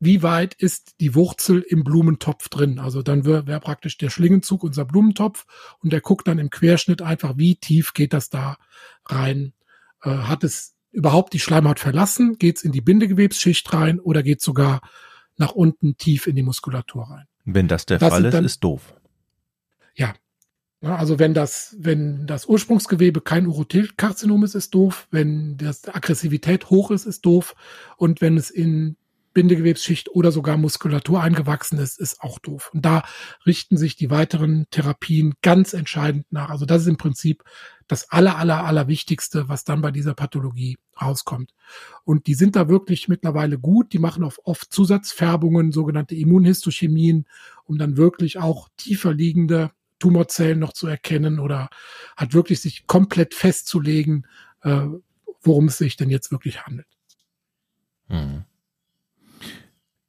wie 0.00 0.22
weit 0.22 0.54
ist 0.54 0.94
die 1.00 1.14
Wurzel 1.14 1.60
im 1.60 1.84
Blumentopf 1.84 2.48
drin. 2.48 2.78
Also 2.78 3.02
dann 3.02 3.26
wäre 3.26 3.46
wär 3.46 3.60
praktisch 3.60 3.98
der 3.98 4.08
Schlingenzug 4.08 4.64
unser 4.64 4.86
Blumentopf 4.86 5.44
und 5.80 5.92
der 5.92 6.00
guckt 6.00 6.26
dann 6.26 6.38
im 6.38 6.48
Querschnitt 6.48 7.02
einfach, 7.02 7.34
wie 7.36 7.56
tief 7.56 7.92
geht 7.92 8.14
das 8.14 8.30
da 8.30 8.56
rein. 9.04 9.52
Äh, 10.02 10.08
hat 10.08 10.42
es 10.42 10.73
überhaupt 10.94 11.32
die 11.32 11.40
Schleimhaut 11.40 11.80
verlassen? 11.80 12.38
Geht 12.38 12.58
es 12.58 12.64
in 12.64 12.72
die 12.72 12.80
Bindegewebsschicht 12.80 13.72
rein 13.72 14.00
oder 14.00 14.22
geht 14.22 14.40
sogar 14.40 14.80
nach 15.36 15.52
unten 15.52 15.96
tief 15.96 16.26
in 16.26 16.36
die 16.36 16.42
Muskulatur 16.42 17.10
rein? 17.10 17.26
Wenn 17.44 17.68
das 17.68 17.84
der 17.84 17.98
das 17.98 18.08
Fall 18.08 18.24
ist, 18.24 18.32
dann, 18.32 18.44
ist 18.44 18.64
doof. 18.64 18.94
Ja, 20.84 20.96
also 20.96 21.18
wenn 21.18 21.32
das, 21.32 21.76
wenn 21.78 22.26
das 22.26 22.46
Ursprungsgewebe 22.46 23.22
kein 23.22 23.46
Urothelkarzinom 23.46 24.44
ist, 24.44 24.54
ist 24.54 24.74
doof. 24.74 25.08
Wenn 25.10 25.56
das 25.56 25.88
Aggressivität 25.88 26.68
hoch 26.68 26.90
ist, 26.90 27.06
ist 27.06 27.24
doof. 27.24 27.54
Und 27.96 28.20
wenn 28.20 28.36
es 28.36 28.50
in 28.50 28.96
Bindegewebsschicht 29.34 30.08
oder 30.10 30.32
sogar 30.32 30.56
Muskulatur 30.56 31.20
eingewachsen 31.20 31.78
ist, 31.78 31.98
ist 31.98 32.20
auch 32.22 32.38
doof. 32.38 32.70
Und 32.72 32.84
da 32.84 33.02
richten 33.44 33.76
sich 33.76 33.96
die 33.96 34.10
weiteren 34.10 34.66
Therapien 34.70 35.34
ganz 35.42 35.74
entscheidend 35.74 36.26
nach. 36.30 36.50
Also 36.50 36.64
das 36.64 36.82
ist 36.82 36.88
im 36.88 36.96
Prinzip 36.96 37.42
das 37.88 38.10
aller, 38.10 38.38
aller, 38.38 38.64
aller 38.64 38.88
Wichtigste, 38.88 39.48
was 39.48 39.64
dann 39.64 39.82
bei 39.82 39.90
dieser 39.90 40.14
Pathologie 40.14 40.78
rauskommt. 41.00 41.52
Und 42.04 42.26
die 42.26 42.34
sind 42.34 42.56
da 42.56 42.68
wirklich 42.68 43.08
mittlerweile 43.08 43.58
gut. 43.58 43.92
Die 43.92 43.98
machen 43.98 44.24
oft 44.24 44.72
Zusatzfärbungen, 44.72 45.72
sogenannte 45.72 46.14
Immunhistochemien, 46.14 47.26
um 47.64 47.76
dann 47.76 47.96
wirklich 47.96 48.38
auch 48.38 48.68
tiefer 48.76 49.12
liegende 49.12 49.72
Tumorzellen 49.98 50.58
noch 50.58 50.72
zu 50.72 50.86
erkennen 50.86 51.38
oder 51.38 51.68
hat 52.16 52.34
wirklich 52.34 52.60
sich 52.60 52.86
komplett 52.86 53.34
festzulegen, 53.34 54.26
äh, 54.62 54.86
worum 55.42 55.66
es 55.66 55.78
sich 55.78 55.96
denn 55.96 56.10
jetzt 56.10 56.30
wirklich 56.30 56.64
handelt. 56.66 56.86
Hm. 58.08 58.44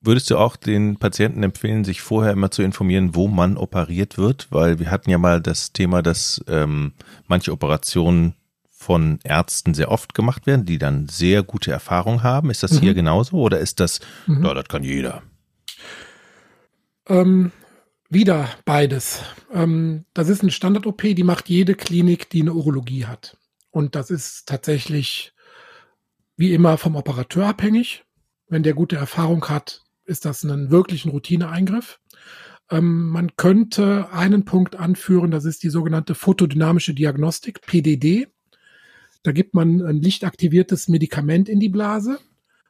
Würdest 0.06 0.30
du 0.30 0.38
auch 0.38 0.56
den 0.56 0.98
Patienten 0.98 1.42
empfehlen, 1.44 1.84
sich 1.84 2.02
vorher 2.02 2.34
immer 2.34 2.52
zu 2.52 2.62
informieren, 2.62 3.16
wo 3.16 3.28
man 3.28 3.58
operiert 3.58 4.18
wird? 4.18 4.48
Weil 4.52 4.80
wir 4.80 4.92
hatten 4.92 5.10
ja 5.10 5.18
mal 5.18 5.42
das 5.42 5.74
Thema, 5.74 6.04
dass 6.04 6.44
ähm, 6.48 6.94
manche 7.28 7.52
Operationen 7.52 8.36
von 8.70 9.20
Ärzten 9.24 9.74
sehr 9.74 9.92
oft 9.92 10.14
gemacht 10.14 10.46
werden, 10.46 10.66
die 10.66 10.78
dann 10.78 11.08
sehr 11.08 11.42
gute 11.42 11.72
Erfahrung 11.72 12.22
haben. 12.22 12.52
Ist 12.52 12.62
das 12.62 12.74
mhm. 12.74 12.80
hier 12.82 12.94
genauso 12.94 13.38
oder 13.38 13.60
ist 13.60 13.80
das, 13.80 14.00
mhm. 14.28 14.46
ja, 14.46 14.54
das 14.54 14.66
kann 14.66 14.84
jeder? 14.84 15.24
Ähm, 17.08 17.52
wieder 18.10 18.50
beides. 18.64 19.24
Ähm, 19.52 20.06
das 20.14 20.30
ist 20.30 20.42
eine 20.42 20.52
Standard-OP, 20.52 21.02
die 21.02 21.24
macht 21.24 21.50
jede 21.50 21.74
Klinik, 21.74 22.30
die 22.30 22.42
eine 22.42 22.54
Urologie 22.54 23.06
hat. 23.06 23.38
Und 23.72 23.96
das 23.96 24.12
ist 24.12 24.48
tatsächlich 24.48 25.34
wie 26.38 26.54
immer 26.54 26.78
vom 26.78 26.96
Operateur 26.96 27.48
abhängig. 27.48 28.04
Wenn 28.48 28.62
der 28.62 28.76
gute 28.76 28.98
Erfahrung 28.98 29.50
hat, 29.50 29.85
ist 30.06 30.26
das 30.26 30.44
ein 30.44 30.72
wirklichen 30.72 31.10
Routineeingriff. 31.10 32.00
Ähm, 32.72 33.10
man 33.10 33.36
könnte 33.36 34.12
einen 34.12 34.46
Punkt 34.46 34.76
anführen, 34.76 35.32
das 35.32 35.46
ist 35.46 35.64
die 35.64 35.70
sogenannte 35.70 36.16
photodynamische 36.16 36.94
Diagnostik, 36.94 37.62
PDD. 37.62 38.28
Da 39.24 39.32
gibt 39.32 39.54
man 39.54 39.82
ein 39.82 40.02
lichtaktiviertes 40.02 40.88
Medikament 40.88 41.50
in 41.50 41.60
die 41.60 41.70
Blase 41.70 42.20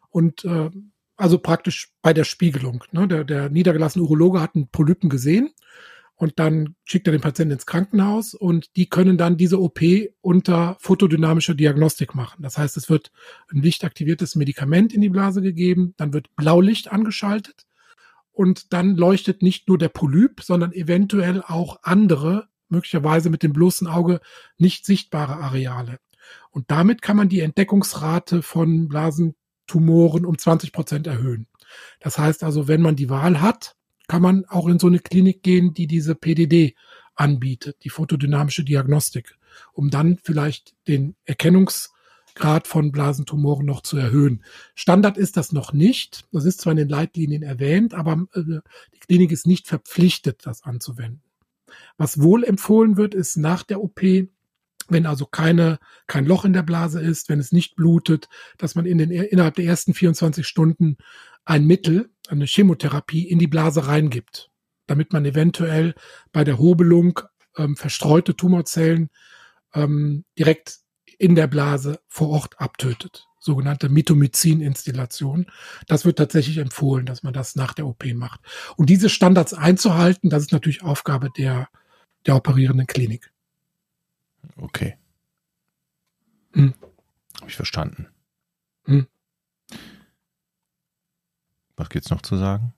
und 0.10 0.46
äh, 0.46 0.70
also 1.18 1.38
praktisch 1.40 1.94
bei 2.02 2.14
der 2.14 2.26
Spiegelung. 2.26 2.84
Ne? 2.92 3.08
Der, 3.08 3.24
der 3.24 3.50
niedergelassene 3.50 4.04
Urologe 4.04 4.42
hat 4.42 4.56
einen 4.56 4.68
Polypen 4.68 5.10
gesehen 5.10 5.52
und 6.16 6.40
dann 6.40 6.76
schickt 6.86 7.08
er 7.08 7.12
den 7.12 7.22
Patienten 7.22 7.54
ins 7.54 7.66
Krankenhaus 7.66 8.34
und 8.34 8.76
die 8.78 8.88
können 8.88 9.18
dann 9.18 9.38
diese 9.38 9.62
OP 9.62 9.82
unter 10.22 10.78
photodynamischer 10.80 11.54
Diagnostik 11.54 12.16
machen. 12.16 12.42
Das 12.42 12.58
heißt, 12.58 12.78
es 12.78 12.90
wird 12.90 13.12
ein 13.52 13.62
lichtaktiviertes 13.62 14.36
Medikament 14.36 14.94
in 14.94 15.02
die 15.02 15.10
Blase 15.10 15.42
gegeben, 15.42 15.94
dann 15.98 16.14
wird 16.14 16.34
Blaulicht 16.36 16.92
angeschaltet 16.92 17.66
und 18.32 18.72
dann 18.72 18.96
leuchtet 18.96 19.42
nicht 19.42 19.68
nur 19.68 19.78
der 19.78 19.90
Polyp, 19.90 20.42
sondern 20.42 20.72
eventuell 20.72 21.42
auch 21.42 21.80
andere, 21.84 22.48
möglicherweise 22.70 23.30
mit 23.30 23.44
dem 23.44 23.54
bloßen 23.54 23.88
Auge 23.88 24.22
nicht 24.58 24.86
sichtbare 24.86 25.36
Areale. 25.36 26.00
Und 26.50 26.72
damit 26.72 27.02
kann 27.02 27.18
man 27.18 27.30
die 27.30 27.42
Entdeckungsrate 27.42 28.42
von 28.42 28.88
Blasentumoren 28.88 30.26
um 30.26 30.38
20 30.38 30.72
Prozent 30.72 31.08
erhöhen. 31.08 31.48
Das 32.00 32.18
heißt 32.18 32.44
also, 32.44 32.68
wenn 32.68 32.82
man 32.82 32.96
die 32.96 33.10
Wahl 33.10 33.42
hat, 33.42 33.76
kann 34.08 34.22
man 34.22 34.46
auch 34.46 34.68
in 34.68 34.80
so 34.80 34.88
eine 34.88 35.00
Klinik 35.00 35.44
gehen, 35.44 35.74
die 35.74 35.88
diese 35.88 36.16
PDD 36.16 36.76
anbietet, 37.16 37.78
die 37.84 37.90
photodynamische 37.90 38.64
Diagnostik, 38.64 39.38
um 39.74 39.90
dann 39.90 40.18
vielleicht 40.22 40.76
den 40.88 41.16
Erkennungsgrad 41.26 42.68
von 42.68 42.92
Blasentumoren 42.92 43.66
noch 43.66 43.82
zu 43.82 43.98
erhöhen. 43.98 44.44
Standard 44.76 45.18
ist 45.18 45.38
das 45.38 45.52
noch 45.52 45.74
nicht. 45.74 46.26
Das 46.32 46.46
ist 46.46 46.62
zwar 46.62 46.72
in 46.72 46.78
den 46.78 46.90
Leitlinien 46.90 47.44
erwähnt, 47.44 47.94
aber 47.94 48.26
äh, 48.34 48.42
die 48.94 49.00
Klinik 49.00 49.32
ist 49.32 49.48
nicht 49.48 49.68
verpflichtet, 49.68 50.46
das 50.46 50.64
anzuwenden. 50.64 51.22
Was 51.98 52.22
wohl 52.22 52.44
empfohlen 52.44 52.98
wird, 52.98 53.14
ist 53.14 53.38
nach 53.38 53.64
der 53.64 53.82
OP, 53.82 54.02
wenn 54.88 55.06
also 55.06 55.26
keine, 55.26 55.80
kein 56.08 56.26
Loch 56.26 56.46
in 56.46 56.54
der 56.54 56.64
Blase 56.64 57.02
ist, 57.02 57.30
wenn 57.30 57.40
es 57.40 57.52
nicht 57.52 57.76
blutet, 57.76 58.30
dass 58.58 58.76
man 58.76 58.86
in 58.86 58.98
den, 58.98 59.10
innerhalb 59.10 59.56
der 59.56 59.66
ersten 59.66 59.94
24 59.94 60.46
Stunden 60.46 60.98
ein 61.46 61.66
Mittel, 61.66 62.10
eine 62.28 62.46
Chemotherapie 62.46 63.28
in 63.28 63.40
die 63.40 63.48
Blase 63.48 63.88
reingibt, 63.88 64.52
damit 64.88 65.14
man 65.14 65.26
eventuell 65.26 65.96
bei 66.32 66.44
der 66.44 66.58
Hobelung 66.58 67.20
ähm, 67.58 67.76
verstreute 67.78 68.36
Tumorzellen 68.36 69.10
ähm, 69.74 70.26
direkt 70.38 70.80
in 71.18 71.36
der 71.36 71.48
Blase 71.48 72.00
vor 72.08 72.30
Ort 72.30 72.60
abtötet. 72.60 73.28
Sogenannte 73.40 73.90
Mitomycin-Installation. 73.90 75.46
Das 75.88 76.04
wird 76.04 76.18
tatsächlich 76.18 76.58
empfohlen, 76.58 77.06
dass 77.06 77.22
man 77.22 77.34
das 77.34 77.56
nach 77.56 77.74
der 77.74 77.86
OP 77.86 78.04
macht. 78.16 78.42
Und 78.76 78.90
diese 78.90 79.08
Standards 79.08 79.54
einzuhalten, 79.54 80.32
das 80.32 80.44
ist 80.44 80.52
natürlich 80.52 80.82
Aufgabe 80.82 81.30
der, 81.38 81.70
der 82.26 82.36
operierenden 82.36 82.88
Klinik. 82.88 83.32
Okay. 84.58 84.98
Hm. 86.54 86.74
Habe 87.40 87.50
ich 87.50 87.56
verstanden. 87.56 88.08
Hm. 88.86 89.08
Was 91.78 91.90
gibt's 91.90 92.10
noch 92.10 92.22
zu 92.22 92.38
sagen? 92.38 92.74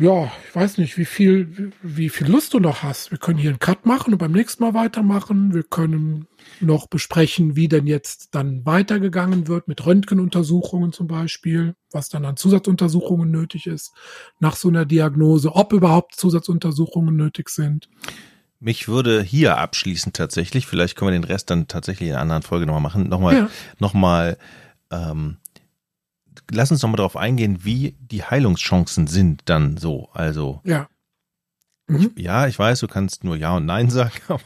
Ja, 0.00 0.30
ich 0.48 0.54
weiß 0.54 0.78
nicht, 0.78 0.96
wie 0.96 1.04
viel, 1.04 1.72
wie 1.82 2.08
viel 2.08 2.28
Lust 2.28 2.54
du 2.54 2.60
noch 2.60 2.84
hast. 2.84 3.10
Wir 3.10 3.18
können 3.18 3.40
hier 3.40 3.50
einen 3.50 3.58
Cut 3.58 3.84
machen 3.84 4.12
und 4.12 4.18
beim 4.18 4.30
nächsten 4.30 4.62
Mal 4.62 4.72
weitermachen. 4.72 5.52
Wir 5.52 5.64
können 5.64 6.28
noch 6.60 6.86
besprechen, 6.86 7.56
wie 7.56 7.66
denn 7.66 7.88
jetzt 7.88 8.32
dann 8.32 8.64
weitergegangen 8.64 9.48
wird 9.48 9.66
mit 9.66 9.84
Röntgenuntersuchungen 9.84 10.92
zum 10.92 11.08
Beispiel, 11.08 11.74
was 11.90 12.10
dann 12.10 12.24
an 12.24 12.36
Zusatzuntersuchungen 12.36 13.28
nötig 13.28 13.66
ist 13.66 13.92
nach 14.38 14.54
so 14.54 14.68
einer 14.68 14.84
Diagnose, 14.84 15.56
ob 15.56 15.72
überhaupt 15.72 16.14
Zusatzuntersuchungen 16.14 17.16
nötig 17.16 17.48
sind. 17.48 17.88
Mich 18.60 18.86
würde 18.86 19.20
hier 19.20 19.58
abschließend 19.58 20.14
tatsächlich, 20.14 20.68
vielleicht 20.68 20.94
können 20.94 21.10
wir 21.10 21.18
den 21.18 21.24
Rest 21.24 21.50
dann 21.50 21.66
tatsächlich 21.66 22.10
in 22.10 22.14
einer 22.14 22.22
anderen 22.22 22.42
Folge 22.42 22.66
nochmal 22.66 22.82
machen, 22.82 23.08
nochmal, 23.08 23.34
ja. 23.34 23.50
nochmal 23.80 24.38
ähm, 24.92 25.38
lass 26.50 26.70
uns 26.70 26.82
noch 26.82 26.90
mal 26.90 26.96
darauf 26.96 27.16
eingehen, 27.16 27.64
wie 27.64 27.96
die 28.00 28.24
Heilungschancen 28.24 29.06
sind 29.06 29.42
dann 29.46 29.76
so. 29.76 30.08
Also. 30.12 30.60
Ja. 30.64 30.88
Mhm. 31.88 32.12
Ich, 32.16 32.24
ja, 32.24 32.46
ich 32.46 32.58
weiß, 32.58 32.80
du 32.80 32.86
kannst 32.86 33.24
nur 33.24 33.36
Ja 33.36 33.56
und 33.56 33.66
Nein 33.66 33.88
sagen. 33.90 34.12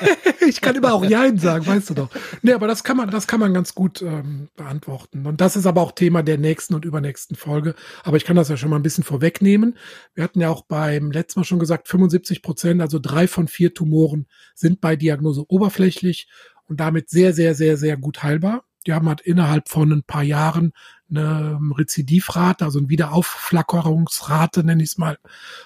ich 0.48 0.60
kann 0.60 0.74
immer 0.74 0.92
auch 0.92 1.04
Ja 1.04 1.30
sagen, 1.36 1.66
weißt 1.66 1.90
du 1.90 1.94
doch. 1.94 2.08
Nee, 2.42 2.52
aber 2.52 2.66
das 2.66 2.82
kann 2.82 2.96
man, 2.96 3.10
das 3.10 3.26
kann 3.26 3.40
man 3.40 3.54
ganz 3.54 3.74
gut 3.74 4.02
ähm, 4.02 4.48
beantworten. 4.56 5.26
Und 5.26 5.40
das 5.40 5.56
ist 5.56 5.66
aber 5.66 5.80
auch 5.80 5.92
Thema 5.92 6.22
der 6.22 6.38
nächsten 6.38 6.74
und 6.74 6.84
übernächsten 6.84 7.36
Folge. 7.36 7.74
Aber 8.02 8.16
ich 8.16 8.24
kann 8.24 8.36
das 8.36 8.48
ja 8.48 8.56
schon 8.56 8.70
mal 8.70 8.76
ein 8.76 8.82
bisschen 8.82 9.04
vorwegnehmen. 9.04 9.78
Wir 10.14 10.24
hatten 10.24 10.40
ja 10.40 10.50
auch 10.50 10.62
beim 10.62 11.12
letzten 11.12 11.40
Mal 11.40 11.44
schon 11.44 11.60
gesagt, 11.60 11.88
75 11.88 12.42
Prozent, 12.42 12.80
also 12.80 12.98
drei 12.98 13.28
von 13.28 13.46
vier 13.46 13.72
Tumoren 13.72 14.26
sind 14.54 14.80
bei 14.80 14.96
Diagnose 14.96 15.44
oberflächlich 15.48 16.28
und 16.66 16.80
damit 16.80 17.08
sehr, 17.08 17.32
sehr, 17.32 17.54
sehr, 17.54 17.76
sehr 17.76 17.96
gut 17.96 18.22
heilbar. 18.22 18.64
Die 18.86 18.92
haben 18.92 19.08
halt 19.08 19.20
innerhalb 19.20 19.68
von 19.68 19.92
ein 19.92 20.02
paar 20.02 20.22
Jahren 20.22 20.72
eine 21.10 21.58
Rezidivrate, 21.76 22.64
also 22.64 22.78
eine 22.78 22.88
Wiederaufflackerungsrate, 22.88 24.64
nenne 24.64 24.82
ich 24.82 24.90
es 24.90 24.98
mal, 24.98 25.18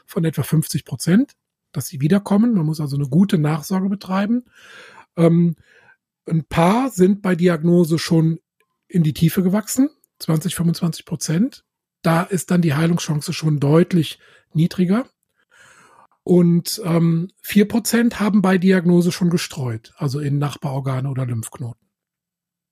von 0.07 0.25
etwa 0.25 0.43
50 0.43 0.85
Prozent, 0.85 1.33
dass 1.73 1.87
sie 1.87 2.01
wiederkommen. 2.01 2.55
Man 2.55 2.67
muss 2.67 2.81
also 2.81 2.97
eine 2.97 3.09
gute 3.09 3.39
Nachsorge 3.39 3.89
betreiben. 3.89 4.45
Ähm, 5.17 5.57
ein 6.27 6.45
paar 6.45 6.91
sind 6.91 7.23
bei 7.23 7.35
Diagnose 7.35 7.99
schon 7.99 8.41
in 8.89 9.03
die 9.03 9.13
Tiefe 9.13 9.43
gewachsen, 9.43 9.91
20, 10.21 10.55
25 10.55 11.05
Prozent. 11.05 11.65
Da 12.03 12.23
ist 12.23 12.51
dann 12.51 12.63
die 12.63 12.75
Heilungschance 12.75 13.33
schon 13.33 13.61
deutlich 13.61 14.19
niedriger. 14.53 15.07
Und 16.23 16.81
ähm, 16.85 17.29
4 17.43 17.69
Prozent 17.69 18.19
haben 18.19 18.41
bei 18.41 18.57
Diagnose 18.57 19.13
schon 19.13 19.29
gestreut, 19.29 19.93
also 19.97 20.21
in 20.21 20.39
Nachbarorgane 20.39 21.11
oder 21.11 21.27
Lymphknoten. 21.27 21.84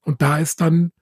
Und 0.03 0.23
da 0.23 0.39
ist 0.39 0.61
dann 0.61 0.93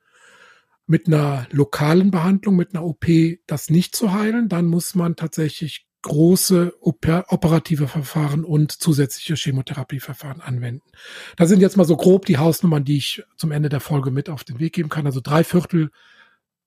mit 0.86 1.06
einer 1.06 1.46
lokalen 1.50 2.10
Behandlung, 2.10 2.56
mit 2.56 2.74
einer 2.74 2.84
OP 2.84 3.06
das 3.46 3.70
nicht 3.70 3.94
zu 3.94 4.12
heilen, 4.12 4.48
dann 4.48 4.66
muss 4.66 4.94
man 4.94 5.16
tatsächlich 5.16 5.86
große 6.02 6.74
operative 6.80 7.86
Verfahren 7.86 8.44
und 8.44 8.72
zusätzliche 8.72 9.34
Chemotherapieverfahren 9.34 10.40
anwenden. 10.40 10.90
Das 11.36 11.48
sind 11.48 11.60
jetzt 11.60 11.76
mal 11.76 11.84
so 11.84 11.96
grob 11.96 12.24
die 12.24 12.38
Hausnummern, 12.38 12.84
die 12.84 12.96
ich 12.96 13.22
zum 13.36 13.52
Ende 13.52 13.68
der 13.68 13.80
Folge 13.80 14.10
mit 14.10 14.30
auf 14.30 14.42
den 14.42 14.58
Weg 14.58 14.72
geben 14.72 14.88
kann. 14.88 15.06
Also 15.06 15.20
drei 15.22 15.44
Viertel 15.44 15.90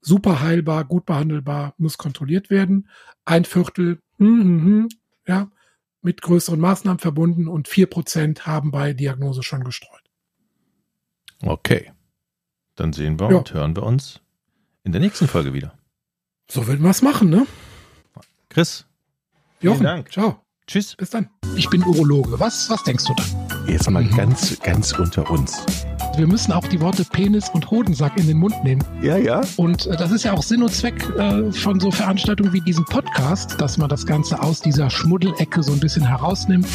super 0.01 0.41
heilbar, 0.41 0.85
gut 0.85 1.05
behandelbar, 1.05 1.73
muss 1.77 1.97
kontrolliert 1.97 2.49
werden. 2.49 2.89
Ein 3.25 3.45
Viertel, 3.45 3.99
hm, 4.19 4.41
hm, 4.41 4.89
ja, 5.27 5.49
mit 6.01 6.21
größeren 6.21 6.59
Maßnahmen 6.59 6.99
verbunden 6.99 7.47
und 7.47 7.67
vier 7.67 7.87
Prozent 7.87 8.45
haben 8.45 8.71
bei 8.71 8.93
Diagnose 8.93 9.41
schon 9.41 9.63
gestreut. 9.63 10.03
Okay. 11.41 11.91
Dann 12.75 12.93
sehen 12.93 13.19
wir 13.19 13.31
ja. 13.31 13.37
und 13.37 13.53
hören 13.53 13.75
wir 13.75 13.83
uns 13.83 14.21
in 14.83 14.91
der 14.91 15.01
nächsten 15.01 15.27
Folge 15.27 15.53
wieder. 15.53 15.73
So 16.49 16.67
würden 16.67 16.83
wir 16.83 16.89
es 16.89 17.01
machen, 17.01 17.29
ne? 17.29 17.45
Chris. 18.49 18.85
Jochen, 19.61 19.79
vielen 19.79 19.83
Dank. 19.85 20.11
ciao. 20.11 20.39
Tschüss. 20.67 20.95
Bis 20.95 21.09
dann. 21.09 21.29
Ich 21.55 21.69
bin 21.69 21.83
Urologe. 21.83 22.39
Was, 22.39 22.69
was 22.69 22.83
denkst 22.83 23.05
du 23.05 23.13
da? 23.15 23.23
Jetzt 23.67 23.89
mal 23.89 24.03
mhm. 24.03 24.15
ganz, 24.15 24.59
ganz 24.61 24.93
unter 24.93 25.29
uns. 25.29 25.65
Wir 26.15 26.27
müssen 26.27 26.51
auch 26.51 26.67
die 26.67 26.79
Worte 26.79 27.03
Penis 27.03 27.49
und 27.49 27.69
Hodensack 27.69 28.17
in 28.17 28.27
den 28.27 28.37
Mund 28.37 28.63
nehmen. 28.63 28.83
Ja, 29.01 29.17
ja. 29.17 29.41
Und 29.57 29.87
äh, 29.87 29.97
das 29.97 30.11
ist 30.11 30.23
ja 30.23 30.33
auch 30.33 30.43
Sinn 30.43 30.63
und 30.63 30.71
Zweck 30.71 31.03
äh, 31.17 31.51
von 31.51 31.79
so 31.79 31.91
Veranstaltungen 31.91 32.53
wie 32.53 32.61
diesem 32.61 32.85
Podcast, 32.85 33.59
dass 33.59 33.77
man 33.77 33.89
das 33.89 34.05
Ganze 34.05 34.41
aus 34.41 34.61
dieser 34.61 34.89
Schmuddelecke 34.89 35.63
so 35.63 35.73
ein 35.73 35.79
bisschen 35.79 36.07
herausnimmt. 36.07 36.67